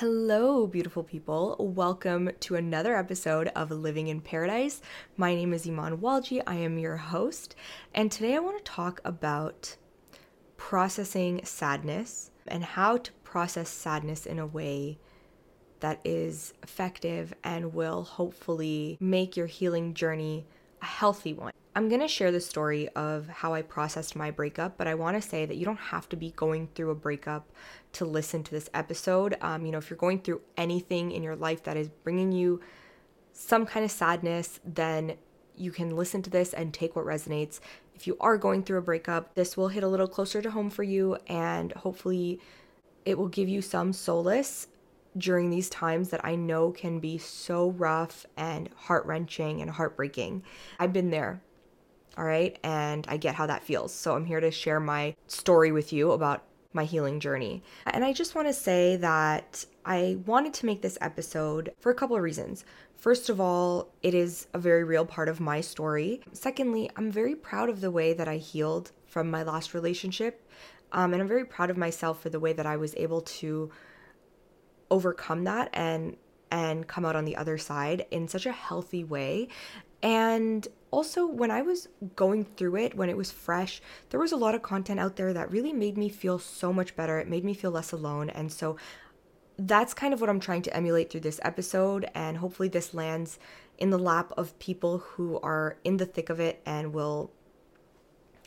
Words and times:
Hello, 0.00 0.66
beautiful 0.66 1.02
people. 1.02 1.56
Welcome 1.58 2.30
to 2.40 2.56
another 2.56 2.96
episode 2.96 3.48
of 3.48 3.70
Living 3.70 4.08
in 4.08 4.22
Paradise. 4.22 4.80
My 5.18 5.34
name 5.34 5.52
is 5.52 5.68
Iman 5.68 5.98
Walji. 5.98 6.42
I 6.46 6.54
am 6.54 6.78
your 6.78 6.96
host, 6.96 7.54
and 7.94 8.10
today 8.10 8.34
I 8.34 8.38
want 8.38 8.56
to 8.56 8.64
talk 8.64 9.02
about 9.04 9.76
processing 10.56 11.44
sadness 11.44 12.30
and 12.48 12.64
how 12.64 12.96
to 12.96 13.12
process 13.24 13.68
sadness 13.68 14.24
in 14.24 14.38
a 14.38 14.46
way 14.46 14.98
that 15.80 16.00
is 16.02 16.54
effective 16.62 17.34
and 17.44 17.74
will 17.74 18.02
hopefully 18.02 18.96
make 19.00 19.36
your 19.36 19.48
healing 19.48 19.92
journey 19.92 20.46
a 20.80 20.86
healthy 20.86 21.34
one. 21.34 21.52
I'm 21.72 21.88
going 21.88 22.00
to 22.00 22.08
share 22.08 22.32
the 22.32 22.40
story 22.40 22.88
of 22.90 23.28
how 23.28 23.54
I 23.54 23.62
processed 23.62 24.16
my 24.16 24.32
breakup, 24.32 24.76
but 24.76 24.88
I 24.88 24.96
want 24.96 25.22
to 25.22 25.26
say 25.26 25.46
that 25.46 25.56
you 25.56 25.64
don't 25.64 25.76
have 25.76 26.08
to 26.08 26.16
be 26.16 26.32
going 26.32 26.68
through 26.74 26.90
a 26.90 26.96
breakup 26.96 27.48
to 27.92 28.04
listen 28.04 28.42
to 28.42 28.50
this 28.50 28.68
episode. 28.74 29.36
Um, 29.40 29.64
you 29.64 29.70
know, 29.70 29.78
if 29.78 29.88
you're 29.88 29.96
going 29.96 30.20
through 30.20 30.40
anything 30.56 31.12
in 31.12 31.22
your 31.22 31.36
life 31.36 31.62
that 31.64 31.76
is 31.76 31.88
bringing 31.88 32.32
you 32.32 32.60
some 33.32 33.66
kind 33.66 33.84
of 33.84 33.92
sadness, 33.92 34.58
then 34.64 35.14
you 35.56 35.70
can 35.70 35.94
listen 35.94 36.22
to 36.22 36.30
this 36.30 36.52
and 36.52 36.74
take 36.74 36.96
what 36.96 37.04
resonates. 37.04 37.60
If 37.94 38.04
you 38.04 38.16
are 38.20 38.36
going 38.36 38.64
through 38.64 38.78
a 38.78 38.82
breakup, 38.82 39.36
this 39.36 39.56
will 39.56 39.68
hit 39.68 39.84
a 39.84 39.88
little 39.88 40.08
closer 40.08 40.42
to 40.42 40.50
home 40.50 40.70
for 40.70 40.82
you 40.82 41.18
and 41.28 41.72
hopefully 41.72 42.40
it 43.04 43.16
will 43.16 43.28
give 43.28 43.48
you 43.48 43.62
some 43.62 43.92
solace 43.92 44.66
during 45.16 45.50
these 45.50 45.70
times 45.70 46.08
that 46.08 46.24
I 46.24 46.34
know 46.34 46.72
can 46.72 46.98
be 46.98 47.18
so 47.18 47.70
rough 47.70 48.26
and 48.36 48.68
heart 48.74 49.06
wrenching 49.06 49.60
and 49.60 49.70
heartbreaking. 49.70 50.42
I've 50.78 50.92
been 50.92 51.10
there 51.10 51.42
all 52.20 52.26
right? 52.26 52.58
And 52.62 53.06
I 53.08 53.16
get 53.16 53.34
how 53.34 53.46
that 53.46 53.64
feels. 53.64 53.94
So 53.94 54.14
I'm 54.14 54.26
here 54.26 54.40
to 54.40 54.50
share 54.50 54.78
my 54.78 55.16
story 55.26 55.72
with 55.72 55.90
you 55.90 56.12
about 56.12 56.44
my 56.74 56.84
healing 56.84 57.18
journey. 57.18 57.62
And 57.86 58.04
I 58.04 58.12
just 58.12 58.34
want 58.34 58.46
to 58.46 58.52
say 58.52 58.96
that 58.96 59.64
I 59.86 60.18
wanted 60.26 60.52
to 60.54 60.66
make 60.66 60.82
this 60.82 60.98
episode 61.00 61.72
for 61.80 61.90
a 61.90 61.94
couple 61.94 62.16
of 62.16 62.22
reasons. 62.22 62.66
First 62.98 63.30
of 63.30 63.40
all, 63.40 63.90
it 64.02 64.12
is 64.12 64.48
a 64.52 64.58
very 64.58 64.84
real 64.84 65.06
part 65.06 65.30
of 65.30 65.40
my 65.40 65.62
story. 65.62 66.20
Secondly, 66.32 66.90
I'm 66.94 67.10
very 67.10 67.34
proud 67.34 67.70
of 67.70 67.80
the 67.80 67.90
way 67.90 68.12
that 68.12 68.28
I 68.28 68.36
healed 68.36 68.92
from 69.06 69.30
my 69.30 69.42
last 69.42 69.72
relationship. 69.72 70.46
Um, 70.92 71.14
and 71.14 71.22
I'm 71.22 71.28
very 71.28 71.46
proud 71.46 71.70
of 71.70 71.78
myself 71.78 72.20
for 72.20 72.28
the 72.28 72.38
way 72.38 72.52
that 72.52 72.66
I 72.66 72.76
was 72.76 72.94
able 72.96 73.22
to 73.22 73.70
overcome 74.90 75.44
that 75.44 75.70
and 75.72 76.18
and 76.52 76.86
come 76.88 77.04
out 77.04 77.14
on 77.14 77.24
the 77.24 77.36
other 77.36 77.56
side 77.56 78.06
in 78.10 78.26
such 78.26 78.44
a 78.44 78.52
healthy 78.52 79.04
way. 79.04 79.46
And 80.02 80.66
also, 80.90 81.26
when 81.26 81.50
I 81.50 81.62
was 81.62 81.88
going 82.16 82.44
through 82.44 82.76
it, 82.76 82.96
when 82.96 83.10
it 83.10 83.16
was 83.16 83.30
fresh, 83.30 83.80
there 84.08 84.18
was 84.18 84.32
a 84.32 84.36
lot 84.36 84.54
of 84.54 84.62
content 84.62 84.98
out 84.98 85.16
there 85.16 85.32
that 85.32 85.50
really 85.50 85.72
made 85.72 85.96
me 85.96 86.08
feel 86.08 86.38
so 86.38 86.72
much 86.72 86.96
better. 86.96 87.18
It 87.18 87.28
made 87.28 87.44
me 87.44 87.54
feel 87.54 87.70
less 87.70 87.92
alone. 87.92 88.28
And 88.30 88.50
so 88.50 88.76
that's 89.56 89.94
kind 89.94 90.12
of 90.12 90.20
what 90.20 90.30
I'm 90.30 90.40
trying 90.40 90.62
to 90.62 90.76
emulate 90.76 91.10
through 91.10 91.20
this 91.20 91.38
episode. 91.42 92.10
And 92.14 92.38
hopefully, 92.38 92.68
this 92.68 92.92
lands 92.92 93.38
in 93.78 93.90
the 93.90 93.98
lap 93.98 94.32
of 94.36 94.58
people 94.58 94.98
who 94.98 95.38
are 95.40 95.76
in 95.84 95.98
the 95.98 96.06
thick 96.06 96.28
of 96.28 96.40
it 96.40 96.60
and 96.66 96.92
will 96.92 97.30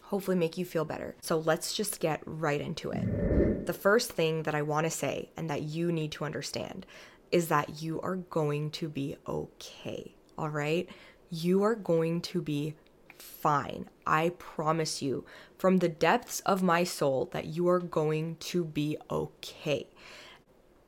hopefully 0.04 0.38
make 0.38 0.58
you 0.58 0.66
feel 0.66 0.86
better. 0.86 1.16
So 1.22 1.40
let's 1.40 1.74
just 1.74 2.00
get 2.00 2.22
right 2.26 2.59
into 2.59 2.92
it. 2.92 3.66
The 3.66 3.74
first 3.74 4.12
thing 4.12 4.44
that 4.44 4.54
I 4.54 4.62
want 4.64 4.86
to 4.86 4.92
say 4.92 5.30
and 5.38 5.50
that 5.50 5.64
you 5.64 5.92
need 5.92 6.12
to 6.14 6.26
understand 6.26 6.86
is 7.31 7.48
that 7.48 7.81
you 7.81 8.02
are 8.02 8.18
going 8.18 8.70
to 8.72 8.90
be 8.90 9.16
okay. 9.28 10.14
All 10.38 10.50
right 10.50 10.90
you 11.34 11.64
are 11.64 11.76
going 11.76 12.22
to 12.22 12.42
be 12.42 12.76
fine. 13.17 13.89
I 14.06 14.30
promise 14.38 15.02
you 15.02 15.26
from 15.58 15.78
the 15.78 15.90
depths 15.90 16.42
of 16.42 16.62
my 16.62 16.84
soul 16.84 17.30
that 17.31 17.45
you 17.45 17.67
are 17.70 17.80
going 17.80 18.36
to 18.38 18.64
be 18.64 18.98
okay. 19.09 19.88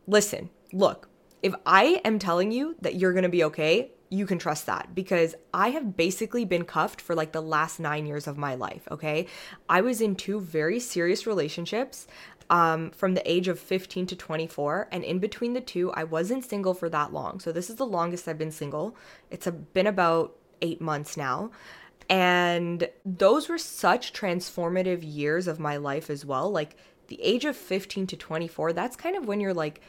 Listen, 0.06 0.50
look, 0.72 1.10
if 1.42 1.56
I 1.66 2.02
am 2.06 2.20
telling 2.20 2.52
you 2.52 2.76
that 2.82 2.96
you're 2.96 3.14
going 3.14 3.24
to 3.24 3.30
be 3.30 3.44
okay, 3.46 3.92
you 4.10 4.28
can 4.28 4.38
trust 4.38 4.68
that 4.68 4.94
because 4.94 5.34
I 5.54 5.70
have 5.70 5.98
basically 5.98 6.46
been 6.46 6.64
cuffed 6.64 7.02
for 7.02 7.16
like 7.16 7.32
the 7.32 7.42
last 7.42 7.80
nine 7.80 8.06
years 8.06 8.28
of 8.28 8.38
my 8.38 8.54
life. 8.54 8.88
Okay. 8.92 9.26
I 9.68 9.82
was 9.82 10.00
in 10.00 10.16
two 10.16 10.40
very 10.40 10.80
serious 10.80 11.26
relationships 11.26 12.08
um, 12.50 12.92
from 12.92 13.14
the 13.14 13.30
age 13.30 13.48
of 13.48 13.60
15 13.60 14.06
to 14.08 14.16
24. 14.16 14.90
And 14.92 15.04
in 15.04 15.20
between 15.20 15.54
the 15.54 15.62
two, 15.62 15.92
I 15.94 16.04
wasn't 16.04 16.46
single 16.46 16.74
for 16.74 16.90
that 16.90 17.14
long. 17.14 17.40
So 17.40 17.52
this 17.52 17.70
is 17.70 17.78
the 17.78 17.86
longest 17.86 18.28
I've 18.28 18.38
been 18.38 18.52
single. 18.52 18.96
It's 19.32 19.48
a, 19.48 19.52
been 19.52 19.88
about 19.88 20.36
eight 20.62 20.82
months 20.82 21.18
now. 21.18 21.52
And 22.10 22.88
those 23.04 23.50
were 23.50 23.58
such 23.58 24.14
transformative 24.14 25.00
years 25.02 25.48
of 25.48 25.60
my 25.60 25.78
life 25.78 26.10
as 26.10 26.26
well. 26.26 26.52
Like 26.52 26.78
the 27.08 27.22
age 27.22 27.46
of 27.46 27.56
15 27.56 28.08
to 28.08 28.18
24, 28.18 28.74
that's 28.74 28.96
kind 28.96 29.16
of 29.16 29.26
when 29.26 29.40
you're 29.40 29.54
like 29.54 29.82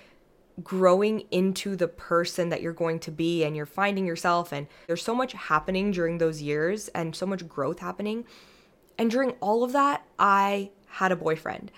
growing 0.62 1.24
into 1.30 1.76
the 1.76 1.88
person 1.88 2.48
that 2.48 2.62
you're 2.62 2.72
going 2.72 2.98
to 2.98 3.10
be 3.10 3.44
and 3.44 3.54
you're 3.54 3.66
finding 3.66 4.06
yourself. 4.06 4.52
And 4.52 4.66
there's 4.86 5.02
so 5.02 5.14
much 5.14 5.32
happening 5.32 5.90
during 5.90 6.18
those 6.18 6.40
years 6.40 6.88
and 6.88 7.14
so 7.14 7.26
much 7.26 7.46
growth 7.46 7.80
happening. 7.80 8.24
And 8.98 9.10
during 9.10 9.32
all 9.40 9.62
of 9.62 9.72
that, 9.72 10.06
I 10.18 10.70
had 10.86 11.12
a 11.12 11.16
boyfriend. 11.16 11.70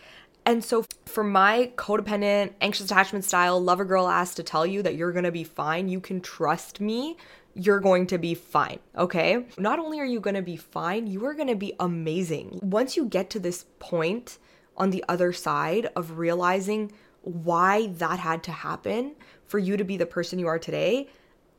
And 0.46 0.64
so, 0.64 0.84
for 1.04 1.24
my 1.24 1.72
codependent, 1.76 2.54
anxious 2.62 2.86
attachment 2.86 3.24
style, 3.24 3.60
lover 3.60 3.84
girl 3.84 4.08
ass 4.08 4.34
to 4.36 4.42
tell 4.42 4.64
you 4.64 4.82
that 4.82 4.94
you're 4.94 5.12
gonna 5.12 5.32
be 5.32 5.44
fine, 5.44 5.88
you 5.88 6.00
can 6.00 6.22
trust 6.22 6.80
me, 6.80 7.18
you're 7.58 7.80
going 7.80 8.06
to 8.06 8.18
be 8.18 8.34
fine, 8.34 8.78
okay? 8.96 9.44
Not 9.58 9.78
only 9.78 9.98
are 10.00 10.04
you 10.04 10.20
gonna 10.20 10.42
be 10.42 10.56
fine, 10.56 11.06
you 11.06 11.24
are 11.26 11.34
gonna 11.34 11.56
be 11.56 11.74
amazing. 11.80 12.60
Once 12.62 12.96
you 12.96 13.06
get 13.06 13.30
to 13.30 13.40
this 13.40 13.66
point 13.78 14.38
on 14.76 14.90
the 14.90 15.04
other 15.08 15.32
side 15.32 15.90
of 15.96 16.18
realizing 16.18 16.92
why 17.22 17.88
that 17.88 18.20
had 18.20 18.42
to 18.44 18.52
happen 18.52 19.16
for 19.46 19.58
you 19.58 19.76
to 19.76 19.84
be 19.84 19.96
the 19.96 20.06
person 20.06 20.38
you 20.38 20.46
are 20.46 20.58
today, 20.58 21.08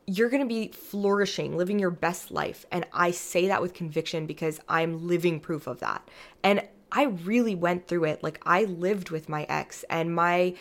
you're 0.06 0.30
going 0.30 0.42
to 0.42 0.48
be 0.48 0.68
flourishing, 0.68 1.56
living 1.56 1.78
your 1.78 1.90
best 1.90 2.32
life. 2.32 2.66
And 2.72 2.84
I 2.92 3.12
say 3.12 3.46
that 3.46 3.62
with 3.62 3.74
conviction 3.74 4.26
because 4.26 4.58
I'm 4.68 5.06
living 5.06 5.38
proof 5.38 5.66
of 5.66 5.78
that. 5.80 6.08
And 6.42 6.66
I 6.90 7.04
really 7.04 7.54
went 7.54 7.86
through 7.86 8.04
it. 8.04 8.22
Like 8.22 8.40
I 8.44 8.64
lived 8.64 9.10
with 9.10 9.28
my 9.28 9.44
ex 9.48 9.84
and 9.88 10.12
my 10.12 10.54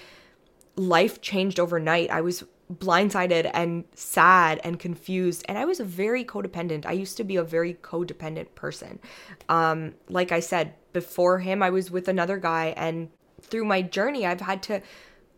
life 0.76 1.22
changed 1.22 1.60
overnight. 1.60 2.12
I 2.12 2.22
was 2.22 2.44
blindsided 2.72 3.50
and 3.54 3.84
sad 3.96 4.62
and 4.64 4.80
confused 4.80 5.44
and 5.48 5.58
I 5.58 5.66
was 5.66 5.80
a 5.80 5.84
very 5.84 6.24
codependent. 6.24 6.86
I 6.86 6.92
used 6.92 7.18
to 7.18 7.24
be 7.24 7.36
a 7.36 7.44
very 7.44 7.74
codependent 7.76 8.54
person. 8.56 9.00
Um 9.48 9.96
like 10.08 10.32
I 10.32 10.40
said, 10.40 10.76
before 10.94 11.40
him 11.40 11.64
I 11.64 11.70
was 11.70 11.90
with 11.90 12.08
another 12.08 12.38
guy 12.38 12.74
and 12.78 13.10
through 13.42 13.66
my 13.66 13.82
journey 13.82 14.26
I've 14.26 14.42
had 14.42 14.62
to 14.64 14.82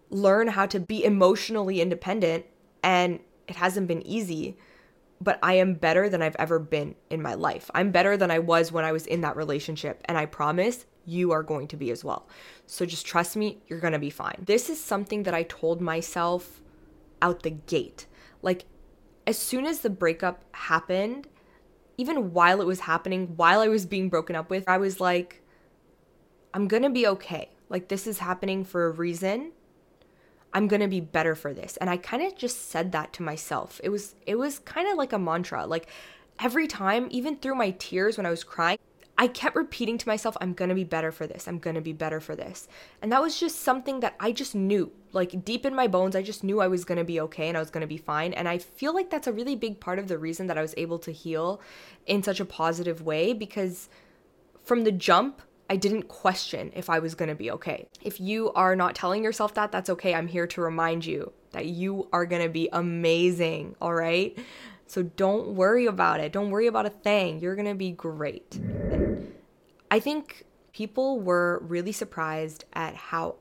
learn 0.10 0.50
how 0.50 0.66
to 0.66 0.80
be 0.80 1.06
emotionally 1.06 1.80
independent 1.80 2.46
and 2.84 3.20
it 3.48 3.56
hasn't 3.56 3.88
been 3.88 4.06
easy 4.06 4.58
but 5.22 5.38
I 5.44 5.54
am 5.54 5.76
better 5.76 6.10
than 6.10 6.22
I've 6.22 6.36
ever 6.38 6.58
been 6.58 6.96
in 7.12 7.22
my 7.22 7.36
life. 7.36 7.70
I'm 7.76 7.92
better 7.92 8.18
than 8.18 8.32
I 8.32 8.40
was 8.40 8.72
when 8.72 8.84
I 8.84 8.92
was 8.92 9.06
in 9.06 9.22
that 9.22 9.36
relationship. 9.36 10.02
And 10.06 10.18
I 10.18 10.26
promise 10.26 10.86
you 11.06 11.32
are 11.32 11.44
going 11.44 11.68
to 11.68 11.78
be 11.78 11.92
as 11.92 12.04
well. 12.04 12.28
So 12.66 12.86
just 12.86 13.06
trust 13.06 13.38
me, 13.38 13.62
you're 13.68 13.80
going 13.80 13.94
to 13.94 14.00
be 14.00 14.10
fine. 14.10 14.44
This 14.44 14.70
is 14.70 14.84
something 14.84 15.24
that 15.24 15.36
I 15.36 15.44
told 15.44 15.80
myself 15.80 16.62
out 17.22 17.44
the 17.44 17.52
gate. 17.52 18.08
Like, 18.42 18.66
as 19.28 19.38
soon 19.38 19.66
as 19.66 19.82
the 19.82 19.90
breakup 19.90 20.44
happened, 20.54 21.28
even 21.98 22.34
while 22.34 22.62
it 22.62 22.68
was 22.68 22.82
happening, 22.82 23.36
while 23.36 23.60
I 23.60 23.68
was 23.68 23.86
being 23.86 24.10
broken 24.10 24.36
up 24.36 24.50
with, 24.50 24.68
I 24.68 24.78
was 24.78 25.00
like, 25.00 25.42
I'm 26.54 26.68
to 26.68 26.90
be 26.90 27.08
okay. 27.08 27.50
Like, 27.70 27.88
this 27.88 28.08
is 28.08 28.20
happening 28.20 28.66
for 28.66 28.86
a 28.86 28.92
reason 28.92 29.52
I'm 30.54 30.68
going 30.68 30.82
to 30.82 30.88
be 30.88 31.00
better 31.00 31.36
for 31.36 31.54
this. 31.54 31.78
And 31.78 31.90
I 31.90 31.98
kind 31.98 32.24
of 32.24 32.36
just 32.36 32.70
said 32.70 32.92
that 32.92 33.14
to 33.14 33.24
myself. 33.24 33.80
It 33.84 33.90
was 33.90 34.16
it 34.26 34.36
was 34.36 34.60
kind 34.60 34.88
of 34.88 34.98
like 34.98 35.14
a 35.14 35.20
mantra. 35.20 35.66
Like 35.66 35.88
every 36.40 36.68
time, 36.68 37.08
even 37.12 37.38
through 37.38 37.56
my 37.56 37.72
tears 37.72 38.18
when 38.18 38.26
I 38.26 38.30
was 38.30 38.44
crying, 38.44 38.78
I 39.22 39.28
kept 39.28 39.56
repeating 39.56 40.00
to 40.00 40.10
myself, 40.10 40.36
I'm 40.42 40.56
to 40.70 40.76
be 40.76 40.84
better 40.84 41.12
for 41.12 41.28
this. 41.28 41.48
I'm 41.48 41.60
to 41.76 41.82
be 41.82 41.94
better 41.94 42.20
for 42.20 42.36
this. 42.36 42.68
And 43.04 43.12
that 43.12 43.22
was 43.22 43.40
just 43.40 43.60
something 43.60 44.00
that 44.00 44.16
I 44.20 44.32
just 44.32 44.56
knew. 44.56 44.92
Like 45.12 45.46
deep 45.46 45.64
in 45.64 45.76
my 45.76 45.86
bones, 45.86 46.16
I 46.16 46.24
just 46.24 46.44
knew 46.44 46.60
I 46.60 46.68
was 46.68 46.86
to 46.98 47.04
be 47.04 47.22
okay 47.22 47.48
and 47.48 47.56
I 47.56 47.60
was 47.60 47.70
to 47.82 47.88
be 47.88 47.98
fine. 47.98 48.34
And 48.34 48.50
I 48.50 48.58
feel 48.58 48.96
like 48.96 49.12
that's 49.12 49.28
a 49.28 49.32
really 49.32 49.56
big 49.56 49.80
part 49.80 50.00
of 50.00 50.08
the 50.08 50.18
reason 50.18 50.48
that 50.48 50.58
I 50.58 50.64
was 50.64 50.74
able 50.76 50.98
to 50.98 51.12
heal 51.12 51.62
in 52.08 52.24
such 52.24 52.40
a 52.40 52.46
positive 52.46 53.04
way 53.04 53.32
because 53.34 53.90
from 54.64 54.86
the 54.86 54.92
jump, 54.92 55.44
I 55.70 55.76
didn't 55.76 56.08
question 56.08 56.72
if 56.74 56.90
I 56.90 56.98
was 56.98 57.14
to 57.30 57.36
be 57.36 57.52
okay. 57.52 57.88
If 58.02 58.20
you 58.20 58.52
are 58.54 58.76
not 58.76 58.96
telling 58.96 59.24
yourself 59.24 59.54
that, 59.54 59.72
that's 59.72 59.92
okay. 59.92 60.16
I'm 60.16 60.28
here 60.28 60.48
to 60.48 60.62
remind 60.62 61.06
you 61.06 61.32
that 61.52 61.68
you 61.68 62.10
are 62.12 62.26
to 62.42 62.50
be 62.50 62.70
amazing, 62.74 63.76
all 63.80 63.94
right? 63.94 64.36
So 64.88 65.04
don't 65.04 65.50
worry 65.50 65.86
about 65.86 66.20
it. 66.22 66.34
Don't 66.34 66.50
worry 66.50 66.68
about 66.68 66.88
a 66.88 66.90
thing. 66.90 67.40
You're 67.40 67.56
to 67.68 67.76
be 67.76 67.92
great. 67.92 68.60
I 69.92 70.00
think 70.00 70.46
people 70.74 71.20
were 71.20 71.62
really 71.68 71.92
surprised 71.92 72.64
at 72.74 72.96
how 72.96 73.36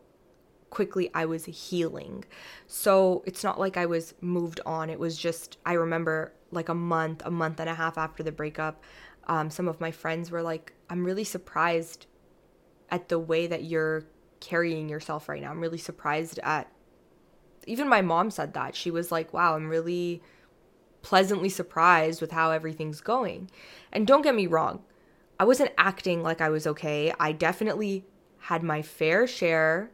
quickly 0.68 1.10
I 1.14 1.24
was 1.24 1.44
healing. 1.46 2.24
So 2.66 3.22
it's 3.24 3.42
not 3.42 3.58
like 3.58 3.76
I 3.76 3.86
was 3.86 4.14
moved 4.20 4.60
on. 4.66 4.90
It 4.90 4.98
was 4.98 5.16
just, 5.16 5.58
I 5.64 5.74
remember 5.74 6.32
like 6.50 6.68
a 6.68 6.74
month, 6.74 7.22
a 7.24 7.30
month 7.30 7.60
and 7.60 7.68
a 7.70 7.74
half 7.74 7.96
after 7.96 8.22
the 8.22 8.32
breakup, 8.32 8.82
um, 9.26 9.48
some 9.48 9.68
of 9.68 9.80
my 9.80 9.92
friends 9.92 10.30
were 10.30 10.42
like, 10.42 10.72
I'm 10.88 11.04
really 11.04 11.24
surprised 11.24 12.06
at 12.90 13.08
the 13.08 13.18
way 13.18 13.46
that 13.46 13.64
you're 13.64 14.04
carrying 14.40 14.88
yourself 14.88 15.28
right 15.28 15.40
now. 15.40 15.50
I'm 15.50 15.60
really 15.60 15.78
surprised 15.78 16.40
at 16.42 16.70
even 17.66 17.88
my 17.88 18.00
mom 18.00 18.30
said 18.30 18.54
that. 18.54 18.74
She 18.74 18.90
was 18.90 19.12
like, 19.12 19.32
wow, 19.32 19.54
I'm 19.54 19.68
really 19.68 20.22
pleasantly 21.02 21.48
surprised 21.48 22.20
with 22.20 22.32
how 22.32 22.50
everything's 22.50 23.00
going. 23.00 23.50
And 23.92 24.06
don't 24.06 24.22
get 24.22 24.34
me 24.34 24.46
wrong, 24.46 24.82
I 25.40 25.44
wasn't 25.44 25.72
acting 25.78 26.22
like 26.22 26.42
I 26.42 26.50
was 26.50 26.66
okay. 26.66 27.14
I 27.18 27.32
definitely 27.32 28.04
had 28.40 28.62
my 28.62 28.82
fair 28.82 29.26
share 29.26 29.90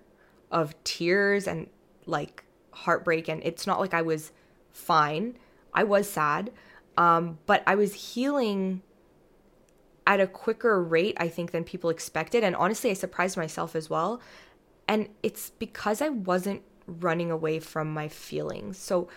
of 0.51 0.75
tears 0.83 1.47
and 1.47 1.69
like 2.05 2.43
heartbreak, 2.73 3.29
and 3.29 3.41
it's 3.45 3.65
not 3.65 3.79
like 3.79 3.95
I 3.95 4.03
was 4.03 4.33
fine. 4.73 5.39
I 5.73 5.85
was 5.85 6.11
sad, 6.11 6.51
um, 6.97 7.39
but 7.47 7.63
I 7.65 7.77
was 7.77 7.95
healing 7.95 8.83
at 10.05 10.19
a 10.19 10.27
quicker 10.27 10.83
rate, 10.83 11.17
I 11.21 11.29
think, 11.29 11.53
than 11.53 11.63
people 11.63 11.91
expected. 11.91 12.43
And 12.43 12.57
honestly, 12.57 12.91
I 12.91 12.95
surprised 12.95 13.37
myself 13.37 13.77
as 13.77 13.89
well. 13.89 14.21
And 14.89 15.11
it's 15.23 15.51
because 15.51 16.03
I 16.03 16.09
wasn't 16.09 16.63
running 16.89 17.31
away 17.31 17.61
from 17.61 17.95
my 17.95 18.09
feelings. 18.09 18.79
So 18.79 19.09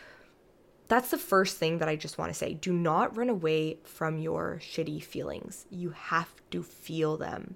that's 0.89 1.11
the 1.11 1.17
first 1.17 1.57
thing 1.57 1.77
that 1.77 1.87
I 1.87 1.95
just 1.95 2.17
want 2.17 2.31
to 2.31 2.37
say. 2.37 2.55
Do 2.55 2.73
not 2.73 3.15
run 3.15 3.29
away 3.29 3.77
from 3.83 4.17
your 4.17 4.59
shitty 4.61 5.01
feelings. 5.03 5.65
You 5.69 5.91
have 5.91 6.33
to 6.51 6.63
feel 6.63 7.15
them. 7.15 7.55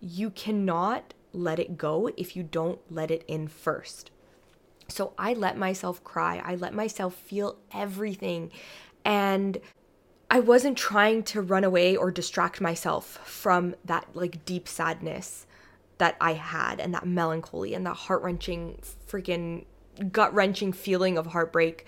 You 0.00 0.30
cannot 0.30 1.14
let 1.32 1.58
it 1.58 1.76
go 1.76 2.10
if 2.16 2.36
you 2.36 2.42
don't 2.44 2.80
let 2.90 3.10
it 3.10 3.24
in 3.28 3.48
first. 3.48 4.12
So 4.88 5.12
I 5.18 5.34
let 5.34 5.58
myself 5.58 6.02
cry. 6.04 6.40
I 6.42 6.54
let 6.54 6.72
myself 6.72 7.14
feel 7.14 7.58
everything. 7.74 8.52
And 9.04 9.58
I 10.30 10.40
wasn't 10.40 10.78
trying 10.78 11.24
to 11.24 11.42
run 11.42 11.64
away 11.64 11.96
or 11.96 12.10
distract 12.10 12.60
myself 12.60 13.18
from 13.26 13.74
that 13.84 14.06
like 14.14 14.44
deep 14.44 14.68
sadness 14.68 15.46
that 15.98 16.16
I 16.20 16.34
had 16.34 16.78
and 16.78 16.94
that 16.94 17.06
melancholy 17.06 17.74
and 17.74 17.84
that 17.84 17.96
heart 17.96 18.22
wrenching, 18.22 18.80
freaking 19.10 19.64
gut 20.12 20.32
wrenching 20.32 20.72
feeling 20.72 21.18
of 21.18 21.26
heartbreak. 21.26 21.84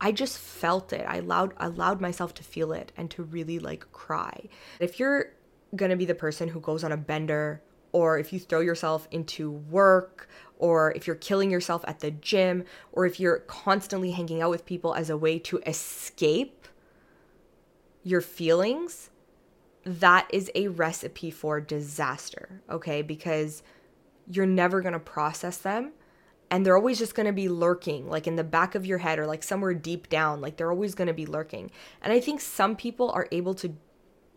I 0.00 0.12
just 0.12 0.38
felt 0.38 0.92
it. 0.92 1.04
I 1.08 1.18
allowed 1.18 1.54
allowed 1.58 2.00
myself 2.00 2.34
to 2.34 2.42
feel 2.42 2.72
it 2.72 2.92
and 2.96 3.10
to 3.12 3.22
really 3.22 3.58
like 3.58 3.90
cry. 3.92 4.48
If 4.80 4.98
you're 4.98 5.32
gonna 5.74 5.96
be 5.96 6.04
the 6.04 6.14
person 6.14 6.48
who 6.48 6.60
goes 6.60 6.84
on 6.84 6.92
a 6.92 6.96
bender, 6.96 7.62
or 7.92 8.18
if 8.18 8.32
you 8.32 8.40
throw 8.40 8.60
yourself 8.60 9.06
into 9.10 9.50
work, 9.50 10.28
or 10.58 10.92
if 10.94 11.06
you're 11.06 11.16
killing 11.16 11.50
yourself 11.50 11.84
at 11.86 12.00
the 12.00 12.10
gym, 12.10 12.64
or 12.92 13.06
if 13.06 13.20
you're 13.20 13.38
constantly 13.40 14.10
hanging 14.10 14.42
out 14.42 14.50
with 14.50 14.66
people 14.66 14.94
as 14.94 15.10
a 15.10 15.16
way 15.16 15.38
to 15.38 15.58
escape 15.66 16.66
your 18.02 18.20
feelings, 18.20 19.10
that 19.84 20.26
is 20.32 20.50
a 20.54 20.68
recipe 20.68 21.30
for 21.30 21.60
disaster, 21.60 22.62
okay? 22.68 23.00
Because 23.02 23.62
you're 24.28 24.46
never 24.46 24.80
going 24.80 24.92
to 24.92 24.98
process 24.98 25.58
them 25.58 25.92
and 26.50 26.64
they're 26.64 26.76
always 26.76 26.98
just 26.98 27.14
going 27.14 27.26
to 27.26 27.32
be 27.32 27.48
lurking 27.48 28.08
like 28.08 28.26
in 28.26 28.36
the 28.36 28.44
back 28.44 28.74
of 28.74 28.86
your 28.86 28.98
head 28.98 29.18
or 29.18 29.26
like 29.26 29.42
somewhere 29.42 29.74
deep 29.74 30.08
down 30.08 30.40
like 30.40 30.56
they're 30.56 30.70
always 30.70 30.94
going 30.94 31.08
to 31.08 31.14
be 31.14 31.26
lurking 31.26 31.70
and 32.02 32.12
i 32.12 32.20
think 32.20 32.40
some 32.40 32.76
people 32.76 33.10
are 33.10 33.28
able 33.32 33.54
to 33.54 33.74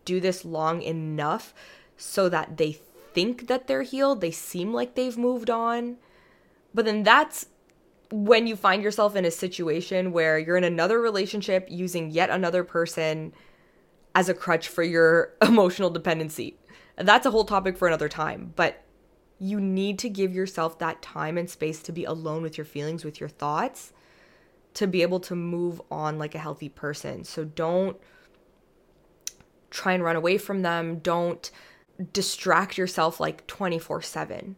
do 0.06 0.20
this 0.20 0.46
long 0.46 0.82
enough 0.82 1.54
so 1.98 2.30
that 2.30 2.58
they 2.58 2.72
think 3.14 3.48
that 3.48 3.68
they're 3.68 3.84
healed 3.84 4.22
they 4.22 4.32
seem 4.32 4.74
like 4.74 4.96
they've 4.96 5.18
moved 5.18 5.50
on 5.50 5.98
but 6.74 6.86
then 6.86 7.04
that's 7.04 7.48
when 8.12 8.48
you 8.48 8.56
find 8.56 8.84
yourself 8.84 9.16
in 9.16 9.26
a 9.26 9.32
situation 9.32 10.12
where 10.12 10.40
you're 10.40 10.58
in 10.58 10.64
another 10.64 11.00
relationship 11.00 11.68
using 11.70 12.10
yet 12.10 12.30
another 12.30 12.64
person 12.64 13.34
as 14.16 14.30
a 14.30 14.34
crutch 14.34 14.68
for 14.68 14.84
your 14.84 15.34
emotional 15.42 15.90
dependency. 15.90 16.58
That's 16.96 17.26
a 17.26 17.32
whole 17.32 17.46
topic 17.46 17.78
for 17.78 17.88
another 17.88 18.10
time, 18.10 18.54
but 18.56 18.84
you 19.40 19.60
need 19.60 20.00
to 20.00 20.10
give 20.10 20.34
yourself 20.34 20.80
that 20.80 21.02
time 21.02 21.38
and 21.38 21.50
space 21.50 21.82
to 21.84 21.92
be 21.92 22.06
alone 22.06 22.42
with 22.42 22.58
your 22.58 22.66
feelings, 22.66 23.06
with 23.06 23.20
your 23.20 23.30
thoughts, 23.30 23.94
to 24.74 24.88
be 24.88 25.02
able 25.02 25.20
to 25.20 25.36
move 25.36 25.82
on 25.92 26.18
like 26.18 26.36
a 26.36 26.40
healthy 26.40 26.70
person. 26.70 27.24
So 27.24 27.44
don't 27.44 27.98
try 29.70 29.94
and 29.94 30.04
run 30.04 30.16
away 30.16 30.38
from 30.38 30.62
them. 30.62 31.00
Don't 31.00 31.50
distract 32.14 32.78
yourself 32.78 33.20
like 33.20 33.46
24 33.48 34.02
7. 34.02 34.56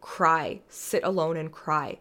Cry, 0.00 0.60
sit 0.68 1.04
alone 1.04 1.36
and 1.36 1.52
cry. 1.52 1.98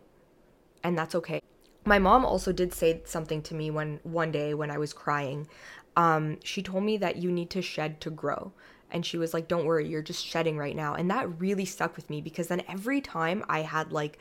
And 0.83 0.97
that's 0.97 1.15
okay. 1.15 1.41
My 1.85 1.99
mom 1.99 2.25
also 2.25 2.51
did 2.51 2.73
say 2.73 3.01
something 3.05 3.41
to 3.43 3.55
me 3.55 3.71
when 3.71 3.99
one 4.03 4.31
day 4.31 4.53
when 4.53 4.71
I 4.71 4.77
was 4.77 4.93
crying 4.93 5.47
um, 5.95 6.39
she 6.43 6.61
told 6.61 6.83
me 6.83 6.97
that 6.97 7.17
you 7.17 7.31
need 7.31 7.49
to 7.51 7.61
shed 7.61 7.99
to 8.01 8.09
grow. 8.09 8.53
And 8.91 9.05
she 9.05 9.17
was 9.17 9.33
like, 9.33 9.47
Don't 9.47 9.65
worry, 9.65 9.87
you're 9.87 10.01
just 10.01 10.25
shedding 10.25 10.57
right 10.57 10.75
now. 10.75 10.93
And 10.95 11.09
that 11.11 11.39
really 11.39 11.65
stuck 11.65 11.95
with 11.95 12.09
me 12.09 12.21
because 12.21 12.47
then 12.47 12.63
every 12.67 13.01
time 13.01 13.43
I 13.49 13.61
had 13.61 13.91
like 13.91 14.19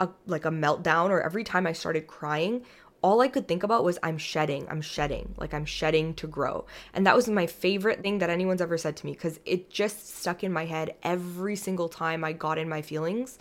a 0.00 0.08
like 0.26 0.44
a 0.44 0.50
meltdown 0.50 1.10
or 1.10 1.20
every 1.20 1.44
time 1.44 1.66
I 1.66 1.72
started 1.72 2.06
crying, 2.06 2.64
all 3.02 3.20
I 3.20 3.28
could 3.28 3.46
think 3.46 3.62
about 3.62 3.84
was 3.84 3.98
I'm 4.02 4.18
shedding, 4.18 4.66
I'm 4.68 4.80
shedding, 4.80 5.34
like 5.36 5.54
I'm 5.54 5.64
shedding 5.64 6.14
to 6.14 6.26
grow. 6.26 6.66
And 6.92 7.06
that 7.06 7.14
was 7.14 7.28
my 7.28 7.46
favorite 7.46 8.02
thing 8.02 8.18
that 8.18 8.30
anyone's 8.30 8.60
ever 8.60 8.78
said 8.78 8.96
to 8.96 9.06
me 9.06 9.12
because 9.12 9.38
it 9.44 9.70
just 9.70 10.16
stuck 10.18 10.42
in 10.42 10.52
my 10.52 10.64
head 10.64 10.96
every 11.02 11.56
single 11.56 11.88
time 11.88 12.24
I 12.24 12.32
got 12.32 12.58
in 12.58 12.68
my 12.68 12.82
feelings. 12.82 13.38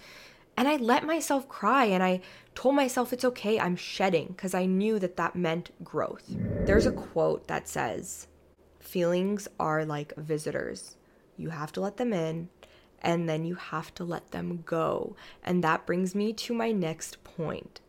And 0.55 0.67
I 0.67 0.77
let 0.77 1.05
myself 1.05 1.47
cry 1.47 1.85
and 1.85 2.01
I 2.01 2.21
told 2.55 2.75
myself 2.75 3.13
it's 3.13 3.25
okay, 3.25 3.59
I'm 3.59 3.75
shedding 3.75 4.27
because 4.27 4.53
I 4.55 4.65
knew 4.65 4.97
that 4.99 5.17
that 5.17 5.35
meant 5.35 5.71
growth. 5.83 6.23
There's 6.65 6.87
a 6.87 6.91
quote 6.91 7.47
that 7.47 7.67
says, 7.67 8.27
Feelings 8.87 9.47
are 9.59 9.83
like 9.83 10.15
visitors. 10.15 10.95
You 11.35 11.49
have 11.49 11.71
to 11.73 11.81
let 11.81 11.97
them 11.97 12.13
in 12.13 12.49
and 13.01 13.27
then 13.27 13.45
you 13.45 13.55
have 13.55 13.93
to 13.95 14.03
let 14.03 14.31
them 14.31 14.63
go. 14.65 15.15
And 15.43 15.63
that 15.63 15.85
brings 15.85 16.15
me 16.15 16.33
to 16.33 16.53
my 16.53 16.71
next 16.71 17.23
point 17.23 17.81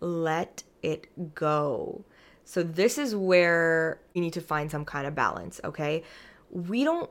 let 0.00 0.62
it 0.82 1.34
go. 1.34 2.04
So, 2.44 2.62
this 2.62 2.96
is 2.96 3.16
where 3.16 4.00
you 4.14 4.20
need 4.20 4.34
to 4.34 4.40
find 4.40 4.70
some 4.70 4.84
kind 4.84 5.06
of 5.06 5.14
balance, 5.14 5.60
okay? 5.64 6.04
We 6.50 6.84
don't 6.84 7.10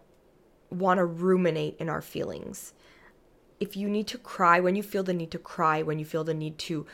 want 0.70 1.00
to 1.00 1.06
ruminate 1.06 1.76
in 1.80 1.90
our 1.90 2.02
feelings 2.02 2.74
if 3.60 3.78
you 3.78 3.88
need 3.88 4.08
to 4.08 4.18
cry, 4.18 4.60
when 4.60 4.76
you 4.76 4.84
feel 4.84 5.04
the 5.04 5.14
need 5.14 5.32
to 5.32 5.40
cry, 5.40 5.82
when 5.82 6.00
you 6.00 6.06
feel 6.06 6.24
the 6.24 6.34
need 6.34 6.58
to 6.58 6.86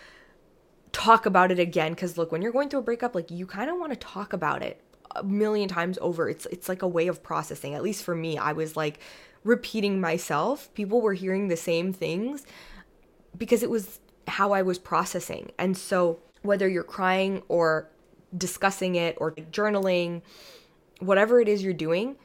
talk 0.91 1.25
about 1.25 1.51
it 1.51 1.59
again 1.59 1.95
cuz 1.95 2.17
look, 2.17 2.31
when 2.31 2.41
you're 2.41 2.51
going 2.51 2.69
through 2.69 2.81
a 2.81 2.83
breakup, 2.83 3.15
like 3.15 3.31
you 3.31 3.45
kind 3.45 3.69
of 3.69 3.77
want 3.79 3.91
to 3.91 3.99
talk 3.99 4.33
about 4.33 4.61
it 4.61 4.81
a 5.15 5.23
million 5.23 5.69
times 5.69 5.97
over. 6.01 6.29
It's 6.29 6.45
it's 6.47 6.69
like 6.69 6.81
a 6.81 6.87
way 6.87 7.07
of 7.07 7.23
processing. 7.23 7.75
At 7.75 7.83
least 7.83 8.03
for 8.03 8.15
me, 8.15 8.37
I 8.37 8.53
was 8.53 8.75
like 8.75 8.99
repeating 9.43 9.99
myself. 9.99 10.73
People 10.73 11.01
were 11.01 11.13
hearing 11.13 11.47
the 11.47 11.57
same 11.57 11.93
things 11.93 12.45
because 13.37 13.63
it 13.63 13.69
was 13.69 13.99
how 14.27 14.51
I 14.51 14.61
was 14.61 14.79
processing. 14.79 15.51
And 15.57 15.77
so 15.77 16.19
whether 16.41 16.67
you're 16.67 16.83
crying 16.83 17.43
or 17.47 17.89
discussing 18.37 18.95
it 18.95 19.15
or 19.19 19.31
journaling, 19.31 20.21
whatever 20.99 21.41
it 21.41 21.47
is 21.47 21.63
you're 21.63 21.73
doing, 21.73 22.15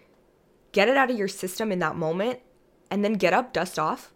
get 0.72 0.88
it 0.88 0.96
out 0.96 1.10
of 1.10 1.18
your 1.18 1.28
system 1.28 1.72
in 1.72 1.78
that 1.80 1.96
moment 1.96 2.40
and 2.90 3.04
then 3.04 3.14
get 3.14 3.32
up, 3.32 3.52
dust 3.52 3.78
off, 3.78 4.12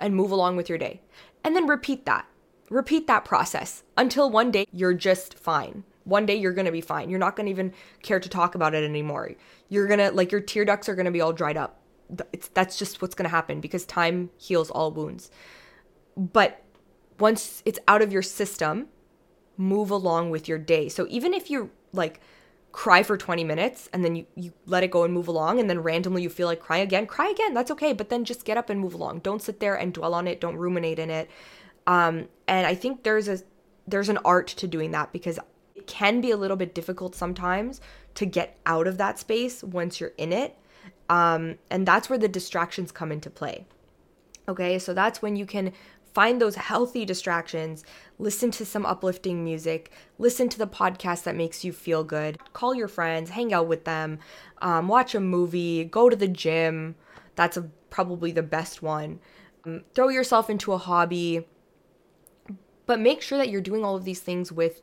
and 0.00 0.14
move 0.14 0.30
along 0.30 0.56
with 0.56 0.68
your 0.68 0.78
day. 0.78 1.00
And 1.44 1.54
then 1.56 1.66
repeat 1.66 2.06
that. 2.06 2.26
Repeat 2.68 3.06
that 3.06 3.24
process 3.24 3.84
until 3.96 4.28
one 4.28 4.50
day 4.50 4.66
you're 4.72 4.94
just 4.94 5.38
fine. 5.38 5.84
One 6.06 6.24
day 6.24 6.36
you're 6.36 6.52
gonna 6.52 6.72
be 6.72 6.80
fine. 6.80 7.10
You're 7.10 7.18
not 7.18 7.36
gonna 7.36 7.50
even 7.50 7.72
care 8.02 8.20
to 8.20 8.28
talk 8.28 8.54
about 8.54 8.74
it 8.74 8.84
anymore. 8.84 9.32
You're 9.68 9.86
gonna, 9.86 10.10
like, 10.12 10.32
your 10.32 10.40
tear 10.40 10.64
ducts 10.64 10.88
are 10.88 10.94
gonna 10.94 11.10
be 11.10 11.20
all 11.20 11.32
dried 11.32 11.56
up. 11.56 11.80
It's, 12.32 12.48
that's 12.48 12.78
just 12.78 13.02
what's 13.02 13.14
gonna 13.14 13.28
happen 13.28 13.60
because 13.60 13.84
time 13.84 14.30
heals 14.38 14.70
all 14.70 14.92
wounds. 14.92 15.30
But 16.16 16.62
once 17.18 17.62
it's 17.66 17.78
out 17.88 18.02
of 18.02 18.12
your 18.12 18.22
system, 18.22 18.86
move 19.56 19.90
along 19.90 20.30
with 20.30 20.48
your 20.48 20.58
day. 20.58 20.88
So 20.88 21.06
even 21.10 21.34
if 21.34 21.50
you're 21.50 21.70
like, 21.92 22.20
cry 22.76 23.02
for 23.02 23.16
20 23.16 23.42
minutes 23.42 23.88
and 23.94 24.04
then 24.04 24.14
you, 24.14 24.26
you 24.34 24.52
let 24.66 24.84
it 24.84 24.90
go 24.90 25.02
and 25.02 25.14
move 25.14 25.28
along 25.28 25.58
and 25.58 25.70
then 25.70 25.80
randomly 25.80 26.22
you 26.22 26.28
feel 26.28 26.46
like 26.46 26.60
crying 26.60 26.82
again 26.82 27.06
cry 27.06 27.30
again 27.30 27.54
that's 27.54 27.70
okay 27.70 27.94
but 27.94 28.10
then 28.10 28.22
just 28.22 28.44
get 28.44 28.58
up 28.58 28.68
and 28.68 28.78
move 28.78 28.92
along 28.92 29.18
don't 29.20 29.40
sit 29.40 29.60
there 29.60 29.74
and 29.74 29.94
dwell 29.94 30.12
on 30.12 30.28
it 30.28 30.42
don't 30.42 30.56
ruminate 30.56 30.98
in 30.98 31.08
it 31.08 31.30
um, 31.86 32.28
and 32.46 32.66
i 32.66 32.74
think 32.74 33.02
there's 33.02 33.28
a 33.28 33.38
there's 33.88 34.10
an 34.10 34.18
art 34.26 34.46
to 34.46 34.66
doing 34.66 34.90
that 34.90 35.10
because 35.10 35.38
can 35.96 36.20
be 36.20 36.30
a 36.30 36.36
little 36.36 36.56
bit 36.56 36.74
difficult 36.74 37.14
sometimes 37.14 37.80
to 38.14 38.26
get 38.26 38.58
out 38.66 38.86
of 38.86 38.98
that 38.98 39.18
space 39.18 39.62
once 39.64 40.00
you're 40.00 40.18
in 40.18 40.32
it 40.32 40.56
um, 41.08 41.56
and 41.70 41.86
that's 41.86 42.08
where 42.10 42.18
the 42.18 42.28
distractions 42.28 42.90
come 42.92 43.10
into 43.12 43.30
play 43.30 43.66
okay 44.48 44.78
so 44.78 44.92
that's 44.92 45.22
when 45.22 45.36
you 45.36 45.46
can 45.46 45.72
find 46.16 46.40
those 46.40 46.54
healthy 46.54 47.04
distractions, 47.04 47.84
listen 48.18 48.50
to 48.50 48.64
some 48.64 48.86
uplifting 48.86 49.44
music, 49.44 49.90
listen 50.18 50.48
to 50.48 50.56
the 50.56 50.66
podcast 50.66 51.24
that 51.24 51.36
makes 51.36 51.62
you 51.62 51.74
feel 51.74 52.02
good, 52.02 52.38
call 52.54 52.74
your 52.74 52.88
friends, 52.88 53.28
hang 53.28 53.52
out 53.52 53.66
with 53.66 53.84
them, 53.84 54.18
um, 54.62 54.88
watch 54.88 55.14
a 55.14 55.20
movie, 55.20 55.84
go 55.84 56.08
to 56.08 56.16
the 56.16 56.26
gym. 56.26 56.94
That's 57.34 57.58
a, 57.58 57.64
probably 57.90 58.32
the 58.32 58.42
best 58.42 58.80
one. 58.80 59.20
Um, 59.66 59.84
throw 59.92 60.08
yourself 60.08 60.48
into 60.48 60.72
a 60.72 60.78
hobby, 60.78 61.46
but 62.86 62.98
make 62.98 63.20
sure 63.20 63.36
that 63.36 63.50
you're 63.50 63.60
doing 63.60 63.84
all 63.84 63.94
of 63.94 64.06
these 64.06 64.20
things 64.20 64.50
with 64.50 64.80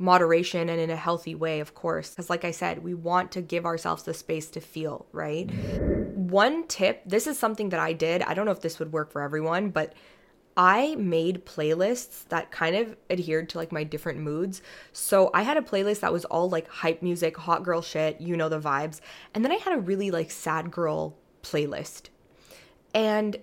moderation 0.00 0.70
and 0.70 0.80
in 0.80 0.90
a 0.90 0.96
healthy 0.96 1.34
way, 1.34 1.60
of 1.60 1.74
course. 1.74 2.10
Because, 2.10 2.30
like 2.30 2.44
I 2.44 2.50
said, 2.50 2.82
we 2.82 2.94
want 2.94 3.30
to 3.32 3.42
give 3.42 3.66
ourselves 3.66 4.02
the 4.02 4.14
space 4.14 4.48
to 4.50 4.60
feel, 4.60 5.06
right? 5.12 5.50
One 6.14 6.66
tip 6.66 7.02
this 7.04 7.26
is 7.26 7.38
something 7.38 7.68
that 7.68 7.80
I 7.80 7.92
did. 7.92 8.22
I 8.22 8.34
don't 8.34 8.46
know 8.46 8.52
if 8.52 8.62
this 8.62 8.78
would 8.78 8.92
work 8.92 9.12
for 9.12 9.20
everyone, 9.20 9.70
but 9.70 9.94
I 10.56 10.96
made 10.96 11.46
playlists 11.46 12.26
that 12.28 12.50
kind 12.50 12.76
of 12.76 12.96
adhered 13.08 13.50
to 13.50 13.58
like 13.58 13.72
my 13.72 13.84
different 13.84 14.20
moods. 14.20 14.62
So 14.92 15.30
I 15.32 15.42
had 15.42 15.56
a 15.56 15.62
playlist 15.62 16.00
that 16.00 16.12
was 16.12 16.24
all 16.24 16.48
like 16.48 16.66
hype 16.66 17.02
music, 17.02 17.36
hot 17.36 17.62
girl 17.62 17.82
shit, 17.82 18.20
you 18.20 18.36
know 18.36 18.48
the 18.48 18.58
vibes. 18.58 19.00
And 19.34 19.44
then 19.44 19.52
I 19.52 19.56
had 19.56 19.74
a 19.74 19.80
really 19.80 20.10
like 20.10 20.30
sad 20.30 20.70
girl 20.70 21.16
playlist. 21.42 22.08
And 22.94 23.36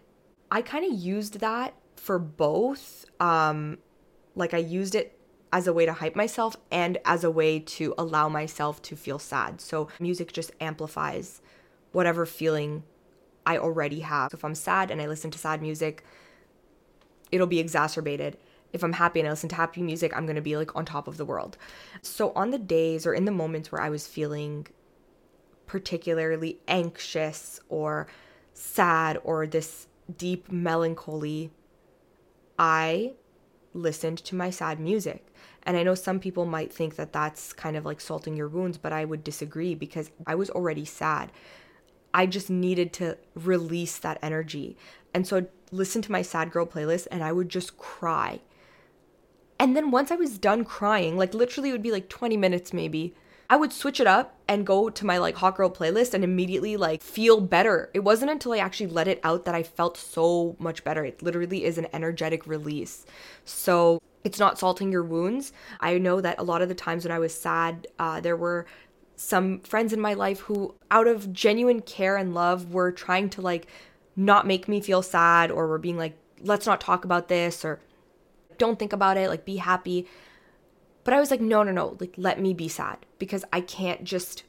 I 0.52 0.62
kind 0.62 0.92
of 0.92 1.00
used 1.00 1.40
that 1.40 1.76
for 1.96 2.20
both. 2.20 3.06
Um 3.20 3.78
like 4.36 4.54
I 4.54 4.60
used 4.60 4.96
it 4.96 5.17
as 5.52 5.68
a 5.68 5.74
way 5.74 5.86
to 5.86 5.94
hype 5.94 6.16
myself 6.16 6.58
and 6.72 6.98
as 7.06 7.24
a 7.24 7.32
way 7.32 7.60
to 7.60 7.94
allow 7.98 8.28
myself 8.28 8.82
to 8.84 8.96
feel 8.96 9.20
sad. 9.20 9.62
So 9.62 9.88
music 10.00 10.34
just 10.34 10.52
amplifies 10.60 11.42
whatever 11.92 12.26
feeling 12.26 12.84
I 13.46 13.58
already 13.58 14.02
have. 14.02 14.34
If 14.34 14.44
I'm 14.44 14.56
sad 14.56 14.92
and 14.92 15.02
I 15.02 15.08
listen 15.08 15.32
to 15.32 15.40
sad 15.40 15.62
music, 15.62 16.04
it'll 17.32 17.48
be 17.48 17.60
exacerbated. 17.60 18.38
If 18.74 18.84
I'm 18.84 18.94
happy 18.94 19.20
and 19.22 19.28
I 19.28 19.32
listen 19.32 19.50
to 19.50 19.56
happy 19.56 19.82
music, 19.82 20.12
I'm 20.16 20.26
going 20.26 20.36
to 20.36 20.42
be 20.42 20.58
like 20.58 20.76
on 20.76 20.84
top 20.84 21.08
of 21.08 21.18
the 21.18 21.26
world. 21.26 21.58
So 22.02 22.32
on 22.34 22.52
the 22.52 22.60
days 22.60 23.06
or 23.06 23.14
in 23.14 23.26
the 23.26 23.32
moments 23.32 23.72
where 23.72 23.82
I 23.82 23.90
was 23.90 24.06
feeling 24.06 24.68
particularly 25.66 26.60
anxious 26.68 27.60
or 27.70 28.08
sad 28.54 29.18
or 29.24 29.48
this 29.48 29.88
deep 30.18 30.52
melancholy, 30.52 31.52
I 32.60 33.14
listened 33.78 34.18
to 34.20 34.36
my 34.36 34.50
sad 34.50 34.80
music. 34.80 35.26
And 35.64 35.78
I 35.78 35.84
know 35.84 35.96
some 35.96 36.20
people 36.20 36.46
might 36.46 36.74
think 36.74 36.96
that 36.96 37.14
that's 37.14 37.54
kind 37.54 37.76
of 37.76 37.86
like 37.86 38.02
salting 38.02 38.36
your 38.36 38.48
wounds, 38.48 38.78
but 38.78 38.94
I 38.94 39.06
would 39.06 39.24
disagree 39.24 39.76
because 39.76 40.12
I 40.26 40.36
was 40.36 40.50
already 40.50 40.86
sad. 40.86 41.32
I 42.14 42.26
just 42.26 42.50
needed 42.50 42.94
to 42.94 43.18
release 43.36 43.98
that 44.00 44.18
energy. 44.22 44.78
And 45.14 45.28
so 45.28 45.38
I'd 45.38 45.50
listen 45.72 46.02
to 46.04 46.12
my 46.12 46.22
sad 46.22 46.52
girl 46.52 46.66
playlist 46.66 47.08
and 47.12 47.24
I 47.24 47.32
would 47.32 47.50
just 47.50 47.78
cry. 47.78 48.40
And 49.60 49.76
then 49.76 49.92
once 49.92 50.12
I 50.12 50.16
was 50.16 50.38
done 50.38 50.64
crying, 50.64 51.18
like 51.18 51.34
literally 51.34 51.70
it 51.70 51.74
would 51.74 51.84
be 51.84 51.92
like 51.92 52.10
20 52.10 52.38
minutes 52.38 52.74
maybe, 52.74 53.14
I 53.50 53.56
would 53.56 53.72
switch 53.72 54.00
it 54.00 54.08
up 54.08 54.36
and 54.48 54.66
go 54.66 54.90
to 54.90 55.06
my 55.06 55.18
like 55.18 55.36
hot 55.36 55.56
girl 55.56 55.70
playlist 55.70 56.14
and 56.14 56.24
immediately 56.24 56.76
like 56.76 57.02
feel 57.02 57.40
better. 57.40 57.90
It 57.94 58.02
wasn't 58.02 58.32
until 58.32 58.54
I 58.54 58.58
actually 58.58 58.88
let 58.88 59.08
it 59.08 59.22
out 59.24 59.46
that 59.46 59.56
I 59.56 59.64
felt 59.64 59.98
so 59.98 60.56
much 60.60 60.84
better. 60.84 61.06
It 61.06 61.24
literally 61.24 61.64
is 61.64 61.78
an 61.78 61.88
energetic 61.94 62.46
release. 62.46 63.06
So 63.46 64.02
it's 64.26 64.40
not 64.40 64.60
salting 64.60 64.92
your 64.92 65.04
wounds. 65.04 65.54
I 65.80 65.98
know 65.98 66.20
that 66.20 66.40
a 66.40 66.44
lot 66.44 66.62
of 66.62 66.68
the 66.68 66.76
times 66.76 67.06
when 67.06 67.12
I 67.14 67.20
was 67.20 67.34
sad, 67.34 67.88
uh, 67.98 68.20
there 68.20 68.36
were 68.36 68.66
some 69.16 69.62
friends 69.62 69.94
in 69.94 70.02
my 70.02 70.14
life 70.14 70.42
who, 70.42 70.76
out 70.92 71.08
of 71.08 71.32
genuine 71.32 71.82
care 71.82 72.18
and 72.18 72.34
love, 72.34 72.74
were 72.74 72.92
trying 72.92 73.30
to 73.30 73.42
like 73.42 73.68
not 74.18 74.46
make 74.46 74.68
me 74.68 74.82
feel 74.82 75.02
sad 75.02 75.52
or 75.52 75.68
were 75.68 75.78
being 75.78 75.98
like, 75.98 76.18
let's 76.42 76.66
not 76.66 76.82
talk 76.82 77.06
about 77.06 77.30
this 77.30 77.64
or 77.64 77.80
don't 78.58 78.78
think 78.78 78.92
about 78.92 79.16
it, 79.16 79.30
like 79.30 79.46
be 79.46 79.58
happy. 79.58 80.06
But 81.08 81.14
I 81.14 81.22
was 81.22 81.32
like, 81.32 81.40
no, 81.40 81.64
no, 81.64 81.72
no, 81.72 81.96
like 82.02 82.16
let 82.18 82.38
me 82.38 82.54
be 82.54 82.68
sad 82.68 83.06
because 83.18 83.46
I 83.54 83.62
can't 83.62 84.04
just 84.04 84.44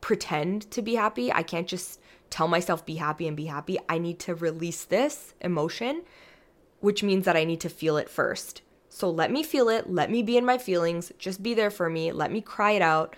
pretend 0.00 0.70
to 0.70 0.80
be 0.80 0.94
happy. 0.94 1.30
I 1.30 1.42
can't 1.42 1.66
just 1.68 2.00
tell 2.30 2.48
myself 2.48 2.86
be 2.86 2.94
happy 2.94 3.28
and 3.28 3.36
be 3.36 3.44
happy. 3.44 3.76
I 3.90 3.98
need 3.98 4.18
to 4.20 4.34
release 4.34 4.84
this 4.84 5.34
emotion, 5.42 6.04
which 6.80 7.02
means 7.02 7.26
that 7.26 7.36
I 7.36 7.44
need 7.44 7.60
to 7.60 7.68
feel 7.68 7.98
it 7.98 8.08
first. 8.08 8.62
So 8.88 9.10
let 9.10 9.30
me 9.30 9.42
feel 9.42 9.68
it, 9.68 9.92
let 9.92 10.10
me 10.10 10.22
be 10.22 10.38
in 10.38 10.46
my 10.46 10.56
feelings, 10.56 11.12
just 11.18 11.42
be 11.42 11.52
there 11.52 11.70
for 11.70 11.90
me, 11.90 12.10
let 12.10 12.32
me 12.32 12.40
cry 12.40 12.70
it 12.70 12.80
out. 12.80 13.14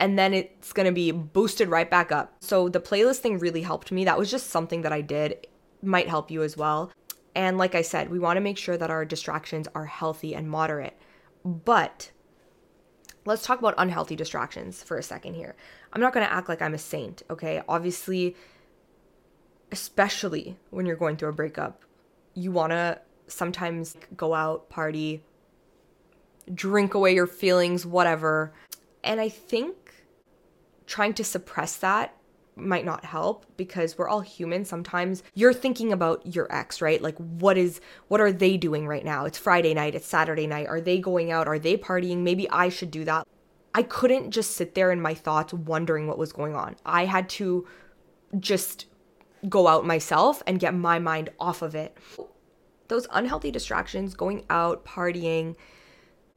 And 0.00 0.18
then 0.18 0.32
it's 0.32 0.72
gonna 0.72 0.92
be 0.92 1.10
boosted 1.10 1.68
right 1.68 1.90
back 1.90 2.10
up. 2.10 2.36
So 2.40 2.70
the 2.70 2.80
playlist 2.80 3.18
thing 3.18 3.38
really 3.38 3.60
helped 3.60 3.92
me. 3.92 4.06
That 4.06 4.18
was 4.18 4.30
just 4.30 4.48
something 4.48 4.80
that 4.80 4.94
I 4.94 5.02
did. 5.02 5.46
Might 5.82 6.08
help 6.08 6.30
you 6.30 6.42
as 6.42 6.56
well. 6.56 6.90
And 7.34 7.58
like 7.58 7.74
I 7.74 7.82
said, 7.82 8.08
we 8.08 8.18
wanna 8.18 8.40
make 8.40 8.56
sure 8.56 8.78
that 8.78 8.90
our 8.90 9.04
distractions 9.04 9.68
are 9.74 9.84
healthy 9.84 10.34
and 10.34 10.48
moderate. 10.48 10.96
But 11.44 12.10
let's 13.24 13.44
talk 13.44 13.58
about 13.58 13.74
unhealthy 13.78 14.16
distractions 14.16 14.82
for 14.82 14.96
a 14.96 15.02
second 15.02 15.34
here. 15.34 15.54
I'm 15.92 16.00
not 16.00 16.12
going 16.12 16.26
to 16.26 16.32
act 16.32 16.48
like 16.48 16.62
I'm 16.62 16.74
a 16.74 16.78
saint, 16.78 17.22
okay? 17.30 17.62
Obviously, 17.68 18.36
especially 19.70 20.56
when 20.70 20.86
you're 20.86 20.96
going 20.96 21.16
through 21.16 21.30
a 21.30 21.34
breakup, 21.34 21.82
you 22.34 22.52
want 22.52 22.70
to 22.70 23.00
sometimes 23.26 23.96
go 24.16 24.34
out, 24.34 24.68
party, 24.68 25.22
drink 26.52 26.94
away 26.94 27.14
your 27.14 27.26
feelings, 27.26 27.86
whatever. 27.86 28.52
And 29.04 29.20
I 29.20 29.28
think 29.28 29.74
trying 30.86 31.14
to 31.14 31.24
suppress 31.24 31.76
that 31.76 32.16
might 32.56 32.84
not 32.84 33.04
help 33.04 33.46
because 33.56 33.96
we're 33.96 34.08
all 34.08 34.20
human 34.20 34.64
sometimes. 34.64 35.22
You're 35.34 35.54
thinking 35.54 35.92
about 35.92 36.34
your 36.34 36.52
ex 36.54 36.80
right? 36.80 37.00
Like 37.00 37.16
what 37.16 37.56
is 37.56 37.80
what 38.08 38.20
are 38.20 38.32
they 38.32 38.56
doing 38.56 38.86
right 38.86 39.04
now? 39.04 39.24
It's 39.24 39.38
friday 39.38 39.74
night 39.74 39.94
it's 39.94 40.06
saturday 40.06 40.46
night. 40.46 40.66
Are 40.66 40.80
they 40.80 40.98
going 40.98 41.30
out? 41.30 41.48
Are 41.48 41.58
they 41.58 41.76
partying? 41.76 42.18
Maybe 42.18 42.48
i 42.50 42.68
should 42.68 42.90
do 42.90 43.04
that. 43.04 43.26
I 43.74 43.82
couldn't 43.82 44.30
just 44.32 44.52
sit 44.52 44.74
there 44.74 44.90
in 44.90 45.00
my 45.00 45.14
thoughts 45.14 45.54
wondering 45.54 46.06
what 46.06 46.18
was 46.18 46.32
going 46.32 46.54
on. 46.54 46.76
I 46.84 47.06
had 47.06 47.28
to 47.30 47.66
just 48.38 48.86
go 49.48 49.66
out 49.66 49.86
myself 49.86 50.42
and 50.46 50.60
get 50.60 50.74
my 50.74 50.98
mind 50.98 51.30
off 51.40 51.62
of 51.62 51.74
it. 51.74 51.96
Those 52.88 53.06
unhealthy 53.10 53.50
distractions 53.50 54.14
going 54.14 54.44
out 54.50 54.84
partying 54.84 55.56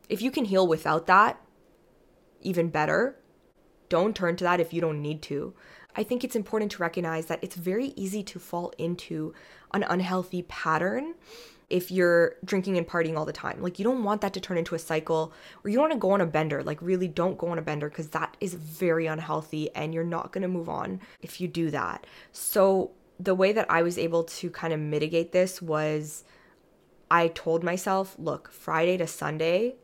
if 0.08 0.22
you 0.22 0.32
can 0.32 0.46
heal 0.46 0.68
without 0.68 1.08
that 1.08 1.42
even 2.42 2.70
better. 2.70 3.18
Don't 3.90 4.16
turn 4.16 4.36
to 4.38 4.44
that 4.44 4.60
if 4.60 4.74
you 4.74 4.82
don't 4.82 5.02
need 5.02 5.22
to 5.24 5.54
I 5.96 6.04
think 6.04 6.24
it's 6.24 6.36
important 6.36 6.72
to 6.74 6.82
recognize 6.82 7.28
that 7.28 7.40
it's 7.42 7.56
very 7.56 7.94
easy 7.96 8.24
to 8.24 8.40
fall 8.40 8.74
into 8.78 9.34
an 9.74 9.84
unhealthy 9.84 10.44
pattern 10.44 11.16
if 11.70 11.90
you're 11.90 12.36
drinking 12.44 12.78
and 12.78 12.88
partying 12.88 13.18
all 13.18 13.26
the 13.26 13.34
time. 13.34 13.62
Like, 13.62 13.80
you 13.80 13.86
don't 13.86 14.04
want 14.04 14.22
that 14.22 14.34
to 14.34 14.40
turn 14.40 14.58
into 14.58 14.76
a 14.76 14.80
cycle, 14.80 15.34
or 15.64 15.70
you 15.70 15.78
don't 15.78 15.90
want 15.90 15.94
to 15.94 16.00
go 16.00 16.12
on 16.12 16.22
a 16.22 16.26
bender. 16.26 16.64
Like, 16.64 16.82
really 16.82 17.08
don't 17.08 17.38
go 17.38 17.48
on 17.48 17.58
a 17.58 17.62
bender 17.62 17.90
because 17.90 18.10
that 18.10 18.38
is 18.40 18.54
very 18.54 19.08
unhealthy 19.08 19.74
and 19.74 19.94
you're 19.94 20.04
not 20.04 20.32
going 20.32 20.44
to 20.44 20.48
move 20.48 20.70
on 20.70 21.02
if 21.22 21.42
you 21.42 21.48
do 21.48 21.72
that. 21.72 22.06
So, 22.32 22.92
the 23.20 23.34
way 23.34 23.54
that 23.54 23.70
I 23.72 23.82
was 23.82 23.98
able 23.98 24.26
to 24.26 24.50
kind 24.50 24.74
of 24.74 24.80
mitigate 24.80 25.32
this 25.32 25.62
was 25.62 26.26
I 27.10 27.30
told 27.30 27.64
myself, 27.64 28.16
look, 28.20 28.52
Friday 28.52 28.98
to 28.98 29.08
Sunday, 29.08 29.76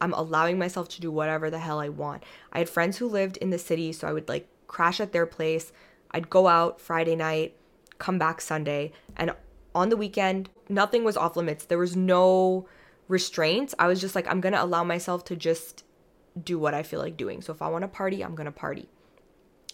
I'm 0.00 0.12
allowing 0.12 0.58
myself 0.58 0.88
to 0.90 1.00
do 1.00 1.10
whatever 1.10 1.50
the 1.50 1.58
hell 1.58 1.80
I 1.80 1.88
want. 1.88 2.22
I 2.52 2.58
had 2.58 2.68
friends 2.68 2.98
who 2.98 3.08
lived 3.08 3.38
in 3.38 3.50
the 3.50 3.58
city, 3.58 3.92
so 3.92 4.06
I 4.06 4.12
would 4.12 4.28
like 4.28 4.48
crash 4.66 5.00
at 5.00 5.12
their 5.12 5.26
place. 5.26 5.72
I'd 6.10 6.30
go 6.30 6.48
out 6.48 6.80
Friday 6.80 7.16
night, 7.16 7.56
come 7.98 8.18
back 8.18 8.40
Sunday, 8.40 8.92
and 9.16 9.32
on 9.74 9.88
the 9.90 9.96
weekend, 9.96 10.48
nothing 10.68 11.04
was 11.04 11.16
off 11.16 11.36
limits. 11.36 11.66
There 11.66 11.78
was 11.78 11.96
no 11.96 12.66
restraints. 13.08 13.74
I 13.78 13.86
was 13.86 14.00
just 14.00 14.14
like, 14.14 14.26
I'm 14.26 14.40
gonna 14.40 14.62
allow 14.62 14.84
myself 14.84 15.24
to 15.26 15.36
just 15.36 15.84
do 16.42 16.58
what 16.58 16.74
I 16.74 16.82
feel 16.82 17.00
like 17.00 17.16
doing. 17.16 17.42
So 17.42 17.52
if 17.52 17.62
I 17.62 17.68
wanna 17.68 17.88
party, 17.88 18.22
I'm 18.22 18.34
gonna 18.34 18.52
party. 18.52 18.88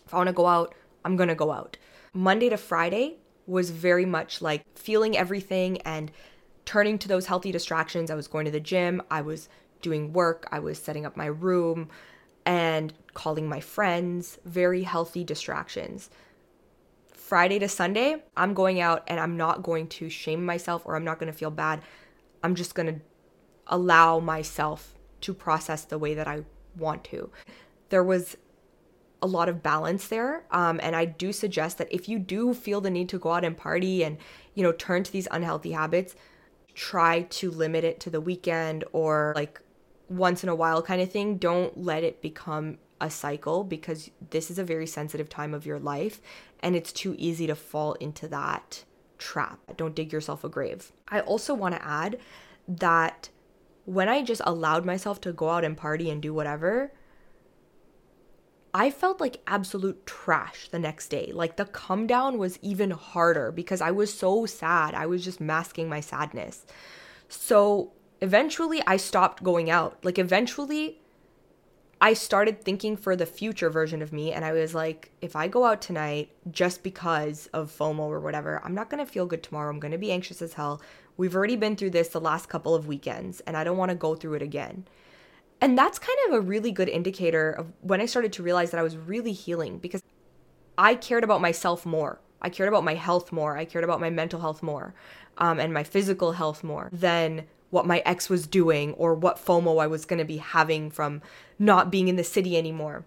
If 0.04 0.12
I 0.12 0.16
wanna 0.16 0.32
go 0.32 0.46
out, 0.46 0.74
I'm 1.04 1.16
gonna 1.16 1.34
go 1.34 1.52
out. 1.52 1.76
Monday 2.12 2.48
to 2.48 2.56
Friday 2.56 3.16
was 3.46 3.70
very 3.70 4.04
much 4.04 4.42
like 4.42 4.64
feeling 4.76 5.16
everything 5.16 5.80
and 5.82 6.10
turning 6.64 6.98
to 6.98 7.08
those 7.08 7.26
healthy 7.26 7.52
distractions. 7.52 8.10
I 8.10 8.14
was 8.14 8.28
going 8.28 8.44
to 8.44 8.50
the 8.50 8.60
gym, 8.60 9.02
I 9.10 9.22
was 9.22 9.48
doing 9.80 10.12
work, 10.12 10.46
I 10.52 10.60
was 10.60 10.78
setting 10.78 11.04
up 11.06 11.16
my 11.16 11.26
room, 11.26 11.88
and 12.44 12.92
calling 13.14 13.48
my 13.48 13.60
friends, 13.60 14.38
very 14.44 14.82
healthy 14.82 15.24
distractions. 15.24 16.10
Friday 17.12 17.58
to 17.58 17.68
Sunday, 17.68 18.22
I'm 18.36 18.54
going 18.54 18.80
out 18.80 19.04
and 19.06 19.18
I'm 19.18 19.36
not 19.36 19.62
going 19.62 19.88
to 19.88 20.10
shame 20.10 20.44
myself 20.44 20.82
or 20.84 20.96
I'm 20.96 21.04
not 21.04 21.18
going 21.18 21.32
to 21.32 21.38
feel 21.38 21.50
bad. 21.50 21.82
I'm 22.42 22.54
just 22.54 22.74
going 22.74 22.94
to 22.94 23.00
allow 23.66 24.18
myself 24.18 24.94
to 25.22 25.32
process 25.32 25.84
the 25.84 25.98
way 25.98 26.14
that 26.14 26.28
I 26.28 26.44
want 26.76 27.04
to. 27.04 27.30
There 27.88 28.02
was 28.02 28.36
a 29.22 29.26
lot 29.26 29.48
of 29.48 29.62
balance 29.62 30.08
there. 30.08 30.44
Um, 30.50 30.80
and 30.82 30.96
I 30.96 31.04
do 31.04 31.32
suggest 31.32 31.78
that 31.78 31.88
if 31.90 32.08
you 32.08 32.18
do 32.18 32.52
feel 32.52 32.80
the 32.80 32.90
need 32.90 33.08
to 33.10 33.18
go 33.18 33.32
out 33.32 33.44
and 33.44 33.56
party 33.56 34.02
and, 34.02 34.18
you 34.54 34.62
know, 34.62 34.72
turn 34.72 35.04
to 35.04 35.12
these 35.12 35.28
unhealthy 35.30 35.72
habits, 35.72 36.16
try 36.74 37.22
to 37.22 37.50
limit 37.50 37.84
it 37.84 38.00
to 38.00 38.10
the 38.10 38.20
weekend 38.20 38.84
or 38.92 39.32
like 39.36 39.60
once 40.12 40.42
in 40.42 40.48
a 40.48 40.54
while 40.54 40.82
kind 40.82 41.00
of 41.00 41.10
thing. 41.10 41.36
Don't 41.36 41.76
let 41.78 42.04
it 42.04 42.22
become 42.22 42.78
a 43.00 43.10
cycle 43.10 43.64
because 43.64 44.10
this 44.30 44.50
is 44.50 44.58
a 44.58 44.64
very 44.64 44.86
sensitive 44.86 45.28
time 45.28 45.54
of 45.54 45.66
your 45.66 45.78
life 45.78 46.20
and 46.60 46.76
it's 46.76 46.92
too 46.92 47.16
easy 47.18 47.46
to 47.46 47.54
fall 47.54 47.94
into 47.94 48.28
that 48.28 48.84
trap. 49.18 49.58
Don't 49.76 49.94
dig 49.94 50.12
yourself 50.12 50.44
a 50.44 50.48
grave. 50.48 50.92
I 51.08 51.20
also 51.20 51.54
want 51.54 51.74
to 51.74 51.84
add 51.84 52.18
that 52.68 53.28
when 53.84 54.08
I 54.08 54.22
just 54.22 54.42
allowed 54.44 54.84
myself 54.84 55.20
to 55.22 55.32
go 55.32 55.48
out 55.48 55.64
and 55.64 55.76
party 55.76 56.10
and 56.10 56.22
do 56.22 56.32
whatever, 56.32 56.92
I 58.74 58.90
felt 58.90 59.20
like 59.20 59.42
absolute 59.46 60.06
trash 60.06 60.68
the 60.68 60.78
next 60.78 61.08
day. 61.08 61.30
Like 61.34 61.56
the 61.56 61.64
come 61.64 62.06
down 62.06 62.38
was 62.38 62.58
even 62.62 62.90
harder 62.90 63.52
because 63.52 63.80
I 63.80 63.90
was 63.90 64.12
so 64.12 64.46
sad. 64.46 64.94
I 64.94 65.06
was 65.06 65.24
just 65.24 65.40
masking 65.40 65.88
my 65.88 66.00
sadness. 66.00 66.64
So 67.28 67.92
eventually 68.22 68.80
I 68.86 68.96
stopped 68.96 69.42
going 69.42 69.68
out. 69.68 70.02
Like 70.02 70.18
eventually 70.18 71.00
I 72.00 72.14
started 72.14 72.64
thinking 72.64 72.96
for 72.96 73.14
the 73.14 73.26
future 73.26 73.68
version 73.68 74.00
of 74.00 74.12
me, 74.12 74.32
and 74.32 74.44
I 74.44 74.52
was 74.52 74.74
like, 74.74 75.10
if 75.20 75.36
I 75.36 75.48
go 75.48 75.64
out 75.64 75.82
tonight 75.82 76.30
just 76.50 76.82
because 76.82 77.48
of 77.52 77.70
FOMO 77.70 78.00
or 78.00 78.20
whatever, 78.20 78.62
I'm 78.64 78.74
not 78.74 78.88
gonna 78.88 79.06
feel 79.06 79.26
good 79.26 79.42
tomorrow. 79.42 79.70
I'm 79.70 79.80
gonna 79.80 79.98
be 79.98 80.10
anxious 80.10 80.40
as 80.40 80.54
hell. 80.54 80.80
We've 81.16 81.36
already 81.36 81.56
been 81.56 81.76
through 81.76 81.90
this 81.90 82.08
the 82.08 82.20
last 82.20 82.48
couple 82.48 82.74
of 82.74 82.86
weekends, 82.86 83.40
and 83.40 83.56
I 83.56 83.64
don't 83.64 83.76
wanna 83.76 83.94
go 83.96 84.14
through 84.14 84.34
it 84.34 84.42
again. 84.42 84.86
And 85.60 85.76
that's 85.76 85.98
kind 85.98 86.18
of 86.28 86.34
a 86.34 86.40
really 86.40 86.72
good 86.72 86.88
indicator 86.88 87.50
of 87.50 87.72
when 87.82 88.00
I 88.00 88.06
started 88.06 88.32
to 88.34 88.42
realize 88.42 88.70
that 88.70 88.80
I 88.80 88.82
was 88.82 88.96
really 88.96 89.32
healing 89.32 89.78
because 89.78 90.02
I 90.78 90.94
cared 90.94 91.22
about 91.22 91.40
myself 91.40 91.84
more. 91.86 92.20
I 92.40 92.50
cared 92.50 92.68
about 92.68 92.82
my 92.82 92.94
health 92.94 93.30
more. 93.30 93.56
I 93.56 93.64
cared 93.64 93.84
about 93.84 94.00
my 94.00 94.10
mental 94.10 94.40
health 94.40 94.60
more 94.60 94.94
um, 95.38 95.60
and 95.60 95.72
my 95.72 95.84
physical 95.84 96.32
health 96.32 96.64
more 96.64 96.88
than 96.92 97.44
what 97.72 97.86
my 97.86 98.02
ex 98.04 98.28
was 98.28 98.46
doing 98.46 98.92
or 98.94 99.14
what 99.14 99.42
FOMO 99.42 99.82
I 99.82 99.86
was 99.86 100.04
going 100.04 100.18
to 100.18 100.26
be 100.26 100.36
having 100.36 100.90
from 100.90 101.22
not 101.58 101.90
being 101.90 102.06
in 102.06 102.16
the 102.16 102.22
city 102.22 102.58
anymore. 102.58 103.06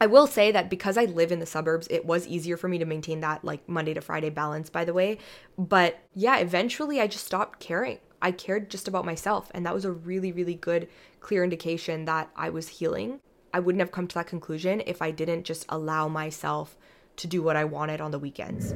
I 0.00 0.06
will 0.06 0.28
say 0.28 0.52
that 0.52 0.70
because 0.70 0.96
I 0.96 1.06
live 1.06 1.32
in 1.32 1.40
the 1.40 1.46
suburbs, 1.46 1.88
it 1.90 2.06
was 2.06 2.26
easier 2.28 2.56
for 2.56 2.68
me 2.68 2.78
to 2.78 2.84
maintain 2.84 3.20
that 3.20 3.44
like 3.44 3.68
Monday 3.68 3.92
to 3.92 4.00
Friday 4.00 4.30
balance, 4.30 4.70
by 4.70 4.84
the 4.84 4.94
way. 4.94 5.18
But 5.58 5.98
yeah, 6.14 6.38
eventually 6.38 7.00
I 7.00 7.08
just 7.08 7.26
stopped 7.26 7.58
caring. 7.58 7.98
I 8.22 8.30
cared 8.30 8.70
just 8.70 8.86
about 8.86 9.04
myself. 9.04 9.50
And 9.54 9.66
that 9.66 9.74
was 9.74 9.84
a 9.84 9.90
really, 9.90 10.30
really 10.30 10.54
good, 10.54 10.88
clear 11.18 11.42
indication 11.42 12.04
that 12.04 12.30
I 12.36 12.48
was 12.48 12.68
healing. 12.68 13.18
I 13.52 13.58
wouldn't 13.58 13.80
have 13.80 13.90
come 13.90 14.06
to 14.06 14.14
that 14.14 14.28
conclusion 14.28 14.84
if 14.86 15.02
I 15.02 15.10
didn't 15.10 15.42
just 15.42 15.66
allow 15.68 16.06
myself 16.06 16.76
to 17.16 17.26
do 17.26 17.42
what 17.42 17.56
I 17.56 17.64
wanted 17.64 18.00
on 18.00 18.12
the 18.12 18.20
weekends. 18.20 18.72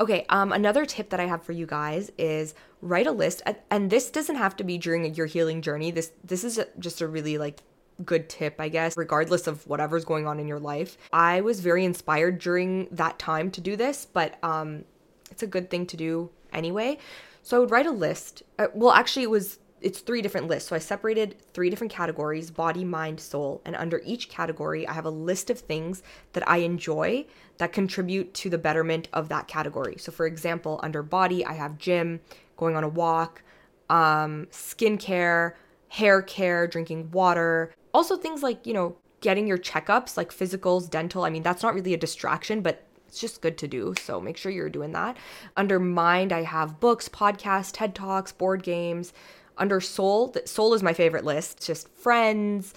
Okay, 0.00 0.24
um, 0.30 0.50
another 0.50 0.86
tip 0.86 1.10
that 1.10 1.20
I 1.20 1.26
have 1.26 1.42
for 1.42 1.52
you 1.52 1.66
guys 1.66 2.10
is 2.16 2.54
write 2.80 3.06
a 3.06 3.12
list, 3.12 3.42
and 3.70 3.90
this 3.90 4.10
doesn't 4.10 4.36
have 4.36 4.56
to 4.56 4.64
be 4.64 4.78
during 4.78 5.14
your 5.14 5.26
healing 5.26 5.60
journey. 5.60 5.90
This 5.90 6.12
this 6.24 6.42
is 6.42 6.58
just 6.78 7.02
a 7.02 7.06
really 7.06 7.36
like 7.36 7.62
good 8.02 8.30
tip, 8.30 8.56
I 8.58 8.70
guess, 8.70 8.96
regardless 8.96 9.46
of 9.46 9.66
whatever's 9.66 10.06
going 10.06 10.26
on 10.26 10.40
in 10.40 10.48
your 10.48 10.58
life. 10.58 10.96
I 11.12 11.42
was 11.42 11.60
very 11.60 11.84
inspired 11.84 12.38
during 12.38 12.88
that 12.92 13.18
time 13.18 13.50
to 13.50 13.60
do 13.60 13.76
this, 13.76 14.06
but 14.06 14.42
um, 14.42 14.86
it's 15.30 15.42
a 15.42 15.46
good 15.46 15.68
thing 15.68 15.84
to 15.86 15.98
do 15.98 16.30
anyway. 16.50 16.96
So 17.42 17.58
I 17.58 17.60
would 17.60 17.70
write 17.70 17.86
a 17.86 17.90
list. 17.90 18.42
Uh, 18.58 18.68
well, 18.72 18.92
actually, 18.92 19.24
it 19.24 19.30
was 19.30 19.58
it's 19.80 20.00
three 20.00 20.22
different 20.22 20.48
lists. 20.48 20.68
So 20.68 20.76
I 20.76 20.78
separated 20.78 21.36
three 21.52 21.70
different 21.70 21.92
categories 21.92 22.50
body, 22.50 22.84
mind, 22.84 23.20
soul. 23.20 23.62
And 23.64 23.74
under 23.76 24.02
each 24.04 24.28
category, 24.28 24.86
I 24.86 24.92
have 24.92 25.06
a 25.06 25.10
list 25.10 25.50
of 25.50 25.60
things 25.60 26.02
that 26.32 26.48
I 26.48 26.58
enjoy 26.58 27.26
that 27.58 27.72
contribute 27.72 28.32
to 28.34 28.50
the 28.50 28.58
betterment 28.58 29.08
of 29.12 29.28
that 29.28 29.48
category. 29.48 29.96
So, 29.98 30.12
for 30.12 30.26
example, 30.26 30.80
under 30.82 31.02
body, 31.02 31.44
I 31.44 31.54
have 31.54 31.78
gym, 31.78 32.20
going 32.56 32.76
on 32.76 32.84
a 32.84 32.88
walk, 32.88 33.42
um, 33.88 34.46
skincare, 34.50 35.54
hair 35.88 36.22
care, 36.22 36.66
drinking 36.66 37.10
water. 37.10 37.74
Also, 37.92 38.16
things 38.16 38.42
like, 38.42 38.66
you 38.66 38.74
know, 38.74 38.96
getting 39.20 39.46
your 39.46 39.58
checkups, 39.58 40.16
like 40.16 40.30
physicals, 40.30 40.88
dental. 40.88 41.24
I 41.24 41.30
mean, 41.30 41.42
that's 41.42 41.62
not 41.62 41.74
really 41.74 41.94
a 41.94 41.98
distraction, 41.98 42.60
but 42.60 42.86
it's 43.08 43.18
just 43.18 43.42
good 43.42 43.58
to 43.58 43.68
do. 43.68 43.94
So 44.00 44.20
make 44.20 44.36
sure 44.36 44.52
you're 44.52 44.68
doing 44.70 44.92
that. 44.92 45.16
Under 45.56 45.80
mind, 45.80 46.32
I 46.32 46.42
have 46.42 46.78
books, 46.78 47.08
podcasts, 47.08 47.72
TED 47.72 47.94
Talks, 47.94 48.30
board 48.30 48.62
games. 48.62 49.12
Under 49.60 49.78
soul, 49.78 50.34
soul 50.46 50.72
is 50.72 50.82
my 50.82 50.94
favorite 50.94 51.24
list. 51.24 51.64
Just 51.64 51.86
friends, 51.90 52.72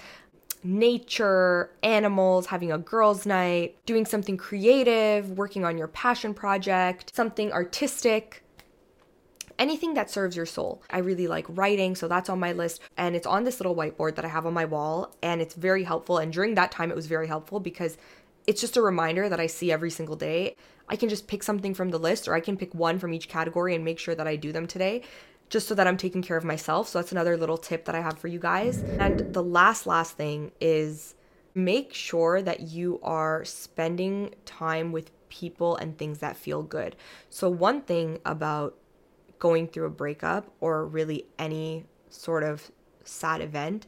nature, 0.63 1.71
animals, 1.81 2.47
having 2.47 2.73
a 2.73 2.77
girls' 2.77 3.25
night, 3.25 3.77
doing 3.85 4.05
something 4.05 4.35
creative, 4.35 5.31
working 5.31 5.63
on 5.63 5.77
your 5.77 5.87
passion 5.87 6.33
project, 6.33 7.15
something 7.15 7.53
artistic, 7.53 8.43
anything 9.57 9.93
that 9.93 10.09
serves 10.09 10.35
your 10.35 10.45
soul. 10.45 10.83
I 10.89 10.97
really 10.97 11.27
like 11.27 11.45
writing, 11.47 11.95
so 11.95 12.09
that's 12.09 12.29
on 12.29 12.39
my 12.39 12.51
list. 12.51 12.81
And 12.97 13.15
it's 13.15 13.27
on 13.27 13.45
this 13.45 13.61
little 13.61 13.75
whiteboard 13.75 14.15
that 14.15 14.25
I 14.25 14.29
have 14.29 14.45
on 14.45 14.53
my 14.53 14.65
wall, 14.65 15.15
and 15.23 15.41
it's 15.41 15.55
very 15.55 15.83
helpful. 15.83 16.17
And 16.17 16.33
during 16.33 16.55
that 16.55 16.71
time, 16.71 16.91
it 16.91 16.97
was 16.97 17.07
very 17.07 17.27
helpful 17.27 17.61
because 17.61 17.97
it's 18.45 18.59
just 18.59 18.75
a 18.75 18.81
reminder 18.81 19.29
that 19.29 19.39
I 19.39 19.47
see 19.47 19.71
every 19.71 19.89
single 19.89 20.17
day. 20.17 20.57
I 20.89 20.97
can 20.97 21.07
just 21.07 21.27
pick 21.27 21.43
something 21.43 21.73
from 21.73 21.91
the 21.91 21.97
list, 21.97 22.27
or 22.27 22.33
I 22.33 22.41
can 22.41 22.57
pick 22.57 22.75
one 22.75 22.99
from 22.99 23.13
each 23.13 23.29
category 23.29 23.73
and 23.73 23.85
make 23.85 23.99
sure 23.99 24.15
that 24.15 24.27
I 24.27 24.35
do 24.35 24.51
them 24.51 24.67
today 24.67 25.03
just 25.53 25.67
so 25.67 25.75
that 25.75 25.86
I'm 25.86 25.98
taking 25.98 26.24
care 26.24 26.36
of 26.36 26.43
myself. 26.43 26.88
So 26.88 26.98
that's 26.98 27.12
another 27.12 27.38
little 27.38 27.60
tip 27.60 27.86
that 27.86 27.93
I 27.93 28.01
have 28.01 28.17
for 28.17 28.27
you 28.27 28.39
guys. 28.39 28.81
And 28.98 29.31
the 29.36 29.43
last, 29.43 29.86
last 29.86 30.18
thing 30.18 30.51
is 30.59 31.13
make 31.53 31.94
sure 31.94 32.42
that 32.42 32.61
you 32.61 33.00
are 33.03 33.46
spending 33.46 34.33
time 34.46 34.92
with 34.92 35.11
people 35.29 35.75
and 35.75 35.96
things 35.96 36.18
that 36.20 36.35
feel 36.35 36.63
good. 36.63 36.96
So, 37.29 37.50
one 37.50 37.81
thing 37.81 38.18
about 38.25 38.75
going 39.37 39.68
through 39.68 39.85
a 39.85 39.92
breakup 39.92 40.51
or 40.59 40.87
really 40.87 41.27
any 41.37 41.85
sort 42.09 42.42
of 42.42 42.72
sad 43.03 43.39
event 43.39 43.85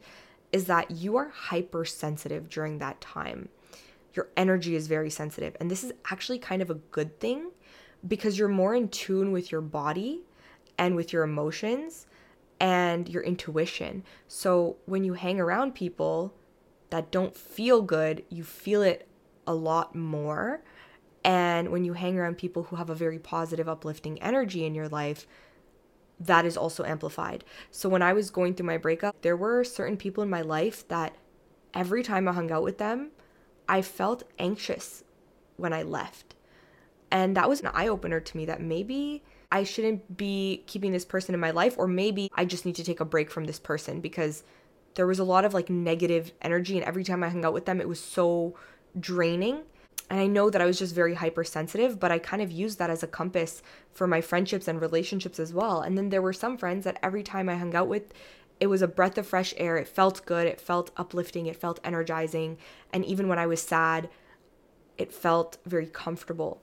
is 0.52 0.66
that 0.66 0.92
you 0.92 1.16
are 1.16 1.30
hypersensitive 1.30 2.48
during 2.48 2.78
that 2.78 3.00
time. 3.00 3.48
Your 4.14 4.28
energy 4.36 4.76
is 4.76 4.86
very 4.86 5.10
sensitive. 5.10 5.56
And 5.58 5.68
this 5.68 5.82
is 5.82 5.92
actually 6.12 6.38
kind 6.38 6.62
of 6.62 6.70
a 6.70 6.74
good 6.74 7.18
thing 7.18 7.50
because 8.06 8.38
you're 8.38 8.46
more 8.46 8.76
in 8.76 8.88
tune 8.88 9.32
with 9.32 9.50
your 9.50 9.60
body 9.60 10.22
and 10.78 10.96
with 10.96 11.12
your 11.12 11.22
emotions 11.22 12.06
and 12.60 13.08
your 13.08 13.22
intuition. 13.22 14.04
So 14.28 14.76
when 14.86 15.04
you 15.04 15.14
hang 15.14 15.40
around 15.40 15.74
people 15.74 16.34
that 16.90 17.10
don't 17.10 17.36
feel 17.36 17.82
good, 17.82 18.24
you 18.28 18.44
feel 18.44 18.82
it 18.82 19.08
a 19.46 19.54
lot 19.54 19.94
more. 19.94 20.62
And 21.24 21.70
when 21.70 21.84
you 21.84 21.94
hang 21.94 22.18
around 22.18 22.38
people 22.38 22.64
who 22.64 22.76
have 22.76 22.90
a 22.90 22.94
very 22.94 23.18
positive, 23.18 23.68
uplifting 23.68 24.20
energy 24.22 24.64
in 24.64 24.74
your 24.74 24.88
life, 24.88 25.26
that 26.18 26.46
is 26.46 26.56
also 26.56 26.84
amplified. 26.84 27.44
So 27.70 27.88
when 27.88 28.02
I 28.02 28.12
was 28.12 28.30
going 28.30 28.54
through 28.54 28.66
my 28.66 28.78
breakup, 28.78 29.20
there 29.22 29.36
were 29.36 29.64
certain 29.64 29.96
people 29.96 30.22
in 30.22 30.30
my 30.30 30.40
life 30.40 30.86
that 30.88 31.14
every 31.74 32.02
time 32.02 32.26
I 32.26 32.32
hung 32.32 32.50
out 32.50 32.62
with 32.62 32.78
them, 32.78 33.10
I 33.68 33.82
felt 33.82 34.22
anxious 34.38 35.04
when 35.56 35.72
I 35.72 35.82
left. 35.82 36.34
And 37.10 37.36
that 37.36 37.48
was 37.48 37.60
an 37.60 37.70
eye 37.74 37.88
opener 37.88 38.20
to 38.20 38.36
me 38.36 38.46
that 38.46 38.60
maybe 38.60 39.22
I 39.50 39.64
shouldn't 39.64 40.16
be 40.16 40.64
keeping 40.66 40.92
this 40.92 41.04
person 41.04 41.34
in 41.34 41.40
my 41.40 41.50
life, 41.50 41.76
or 41.78 41.86
maybe 41.86 42.30
I 42.34 42.44
just 42.44 42.66
need 42.66 42.76
to 42.76 42.84
take 42.84 43.00
a 43.00 43.04
break 43.04 43.30
from 43.30 43.44
this 43.44 43.58
person 43.58 44.00
because 44.00 44.42
there 44.94 45.06
was 45.06 45.18
a 45.18 45.24
lot 45.24 45.44
of 45.44 45.54
like 45.54 45.70
negative 45.70 46.32
energy. 46.42 46.76
And 46.76 46.84
every 46.84 47.04
time 47.04 47.22
I 47.22 47.28
hung 47.28 47.44
out 47.44 47.52
with 47.52 47.66
them, 47.66 47.80
it 47.80 47.88
was 47.88 48.00
so 48.00 48.56
draining. 48.98 49.60
And 50.08 50.20
I 50.20 50.26
know 50.26 50.50
that 50.50 50.60
I 50.60 50.66
was 50.66 50.78
just 50.78 50.94
very 50.94 51.14
hypersensitive, 51.14 51.98
but 51.98 52.12
I 52.12 52.18
kind 52.18 52.40
of 52.40 52.52
used 52.52 52.78
that 52.78 52.90
as 52.90 53.02
a 53.02 53.08
compass 53.08 53.62
for 53.92 54.06
my 54.06 54.20
friendships 54.20 54.68
and 54.68 54.80
relationships 54.80 55.40
as 55.40 55.52
well. 55.52 55.80
And 55.80 55.98
then 55.98 56.10
there 56.10 56.22
were 56.22 56.32
some 56.32 56.56
friends 56.56 56.84
that 56.84 56.98
every 57.02 57.22
time 57.22 57.48
I 57.48 57.56
hung 57.56 57.74
out 57.74 57.88
with, 57.88 58.14
it 58.60 58.68
was 58.68 58.82
a 58.82 58.88
breath 58.88 59.18
of 59.18 59.26
fresh 59.26 59.52
air. 59.56 59.76
It 59.76 59.88
felt 59.88 60.24
good. 60.24 60.46
It 60.46 60.60
felt 60.60 60.90
uplifting. 60.96 61.46
It 61.46 61.56
felt 61.56 61.80
energizing. 61.84 62.56
And 62.92 63.04
even 63.04 63.28
when 63.28 63.38
I 63.38 63.46
was 63.46 63.60
sad, 63.60 64.08
it 64.96 65.12
felt 65.12 65.58
very 65.66 65.86
comfortable. 65.86 66.62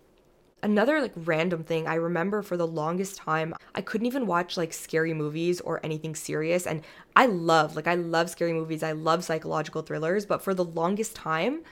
Another 0.64 1.02
like 1.02 1.12
random 1.16 1.64
thing, 1.64 1.88
I 1.88 1.96
remember 1.96 2.42
for 2.42 2.58
the 2.58 2.66
longest 2.66 3.18
time, 3.18 3.54
I 3.76 3.82
couldn't 3.82 4.08
even 4.08 4.26
watch 4.26 4.56
like 4.58 4.74
scary 4.74 5.14
movies 5.14 5.60
or 5.60 5.82
anything 5.84 6.16
serious. 6.16 6.66
And 6.66 6.82
I 7.16 7.26
love, 7.26 7.76
like, 7.76 7.86
I 7.86 7.96
love 7.96 8.30
scary 8.30 8.54
movies. 8.54 8.82
I 8.82 8.94
love 8.94 9.24
psychological 9.24 9.82
thrillers. 9.82 10.26
But 10.26 10.42
for 10.42 10.54
the 10.54 10.64
longest 10.64 11.16
time, 11.16 11.64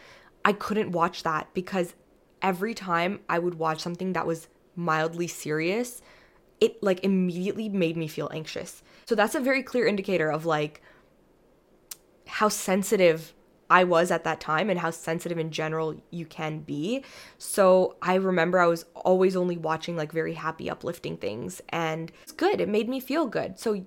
I 0.44 0.54
couldn't 0.54 0.92
watch 0.92 1.24
that 1.24 1.48
because 1.54 1.96
every 2.42 2.74
time 2.74 3.22
I 3.30 3.40
would 3.40 3.56
watch 3.56 3.80
something 3.80 4.14
that 4.14 4.28
was 4.28 4.50
mildly 4.76 5.28
serious, 5.28 6.02
it 6.60 6.82
like 6.84 7.04
immediately 7.04 7.70
made 7.70 7.96
me 7.98 8.08
feel 8.08 8.30
anxious. 8.34 8.84
So 9.06 9.16
that's 9.16 9.36
a 9.36 9.40
very 9.40 9.64
clear 9.64 9.88
indicator 9.88 10.30
of 10.30 10.46
like 10.46 10.82
how 12.28 12.50
sensitive 12.50 13.34
I 13.72 13.86
was 13.86 14.12
at 14.12 14.26
that 14.26 14.42
time 14.42 14.70
and 14.70 14.78
how 14.78 14.92
sensitive 14.92 15.38
in 15.38 15.50
general 15.50 15.96
you 16.12 16.26
can 16.26 16.60
be. 16.60 17.06
So 17.38 17.96
I 18.02 18.16
remember 18.16 18.60
I 18.60 18.68
was 18.68 18.84
always 18.94 19.38
only 19.38 19.56
watching 19.56 19.96
like 19.96 20.12
very 20.12 20.34
happy, 20.34 20.70
uplifting 20.70 21.16
things, 21.16 21.62
and 21.70 22.12
it's 22.22 22.34
good. 22.34 22.60
It 22.60 22.68
made 22.68 22.90
me 22.90 23.00
feel 23.00 23.28
good. 23.28 23.58
So 23.58 23.86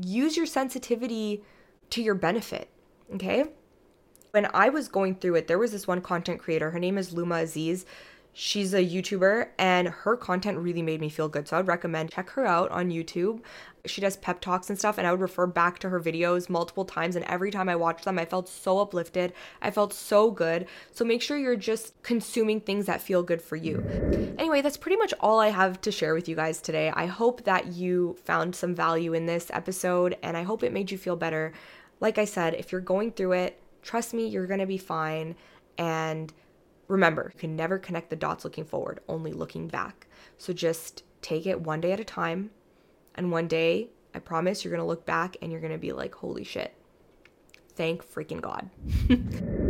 use 0.00 0.38
your 0.38 0.46
sensitivity 0.46 1.44
to 1.90 2.02
your 2.02 2.14
benefit, 2.14 2.70
okay? 3.14 3.44
When 4.30 4.48
I 4.54 4.70
was 4.70 4.88
going 4.88 5.16
through 5.16 5.34
it, 5.34 5.46
there 5.46 5.58
was 5.58 5.72
this 5.72 5.86
one 5.86 6.00
content 6.00 6.40
creator. 6.40 6.70
Her 6.70 6.78
name 6.78 6.96
is 6.96 7.12
Lumma 7.12 7.42
Aziz. 7.42 7.84
She's 8.40 8.72
a 8.72 8.86
YouTuber 8.86 9.48
and 9.58 9.88
her 9.88 10.16
content 10.16 10.58
really 10.58 10.80
made 10.80 11.00
me 11.00 11.08
feel 11.08 11.28
good. 11.28 11.48
So 11.48 11.56
I 11.56 11.58
would 11.58 11.66
recommend 11.66 12.12
check 12.12 12.30
her 12.30 12.46
out 12.46 12.70
on 12.70 12.88
YouTube. 12.88 13.40
She 13.84 14.00
does 14.00 14.16
pep 14.16 14.40
talks 14.40 14.70
and 14.70 14.78
stuff 14.78 14.96
and 14.96 15.08
I 15.08 15.10
would 15.10 15.20
refer 15.20 15.48
back 15.48 15.80
to 15.80 15.88
her 15.88 15.98
videos 15.98 16.48
multiple 16.48 16.84
times 16.84 17.16
and 17.16 17.24
every 17.24 17.50
time 17.50 17.68
I 17.68 17.74
watched 17.74 18.04
them 18.04 18.16
I 18.16 18.24
felt 18.24 18.48
so 18.48 18.78
uplifted. 18.78 19.32
I 19.60 19.72
felt 19.72 19.92
so 19.92 20.30
good. 20.30 20.68
So 20.92 21.04
make 21.04 21.20
sure 21.20 21.36
you're 21.36 21.56
just 21.56 22.00
consuming 22.04 22.60
things 22.60 22.86
that 22.86 23.02
feel 23.02 23.24
good 23.24 23.42
for 23.42 23.56
you. 23.56 23.84
Anyway, 24.38 24.62
that's 24.62 24.76
pretty 24.76 24.98
much 24.98 25.12
all 25.18 25.40
I 25.40 25.48
have 25.48 25.80
to 25.80 25.90
share 25.90 26.14
with 26.14 26.28
you 26.28 26.36
guys 26.36 26.60
today. 26.60 26.92
I 26.94 27.06
hope 27.06 27.42
that 27.42 27.72
you 27.72 28.16
found 28.24 28.54
some 28.54 28.72
value 28.72 29.14
in 29.14 29.26
this 29.26 29.50
episode 29.52 30.16
and 30.22 30.36
I 30.36 30.44
hope 30.44 30.62
it 30.62 30.72
made 30.72 30.92
you 30.92 30.98
feel 30.98 31.16
better. 31.16 31.52
Like 31.98 32.18
I 32.18 32.24
said, 32.24 32.54
if 32.54 32.70
you're 32.70 32.80
going 32.80 33.10
through 33.10 33.32
it, 33.32 33.60
trust 33.82 34.14
me, 34.14 34.28
you're 34.28 34.46
going 34.46 34.60
to 34.60 34.66
be 34.66 34.78
fine 34.78 35.34
and 35.76 36.32
remember, 36.88 37.30
you 37.34 37.38
can 37.38 37.56
never 37.56 37.78
connect 37.78 38.10
the 38.10 38.16
dots 38.16 38.44
looking 38.44 38.64
forward, 38.64 39.00
only 39.08 39.32
looking 39.32 39.68
back. 39.68 40.06
So 40.36 40.52
just 40.52 41.04
take 41.22 41.46
it 41.46 41.60
one 41.60 41.80
day 41.80 41.92
at 41.92 42.00
a 42.00 42.04
time. 42.04 42.50
And 43.14 43.30
one 43.30 43.48
day, 43.48 43.88
I 44.14 44.18
promise 44.20 44.64
you're 44.64 44.72
going 44.72 44.82
to 44.82 44.86
look 44.86 45.04
back 45.06 45.36
and 45.42 45.52
you're 45.52 45.60
going 45.60 45.72
to 45.72 45.78
be 45.78 45.92
like, 45.92 46.14
holy 46.14 46.44
shit, 46.44 46.74
Thank 47.78 48.04
freaking 48.04 48.40
God. 48.40 48.68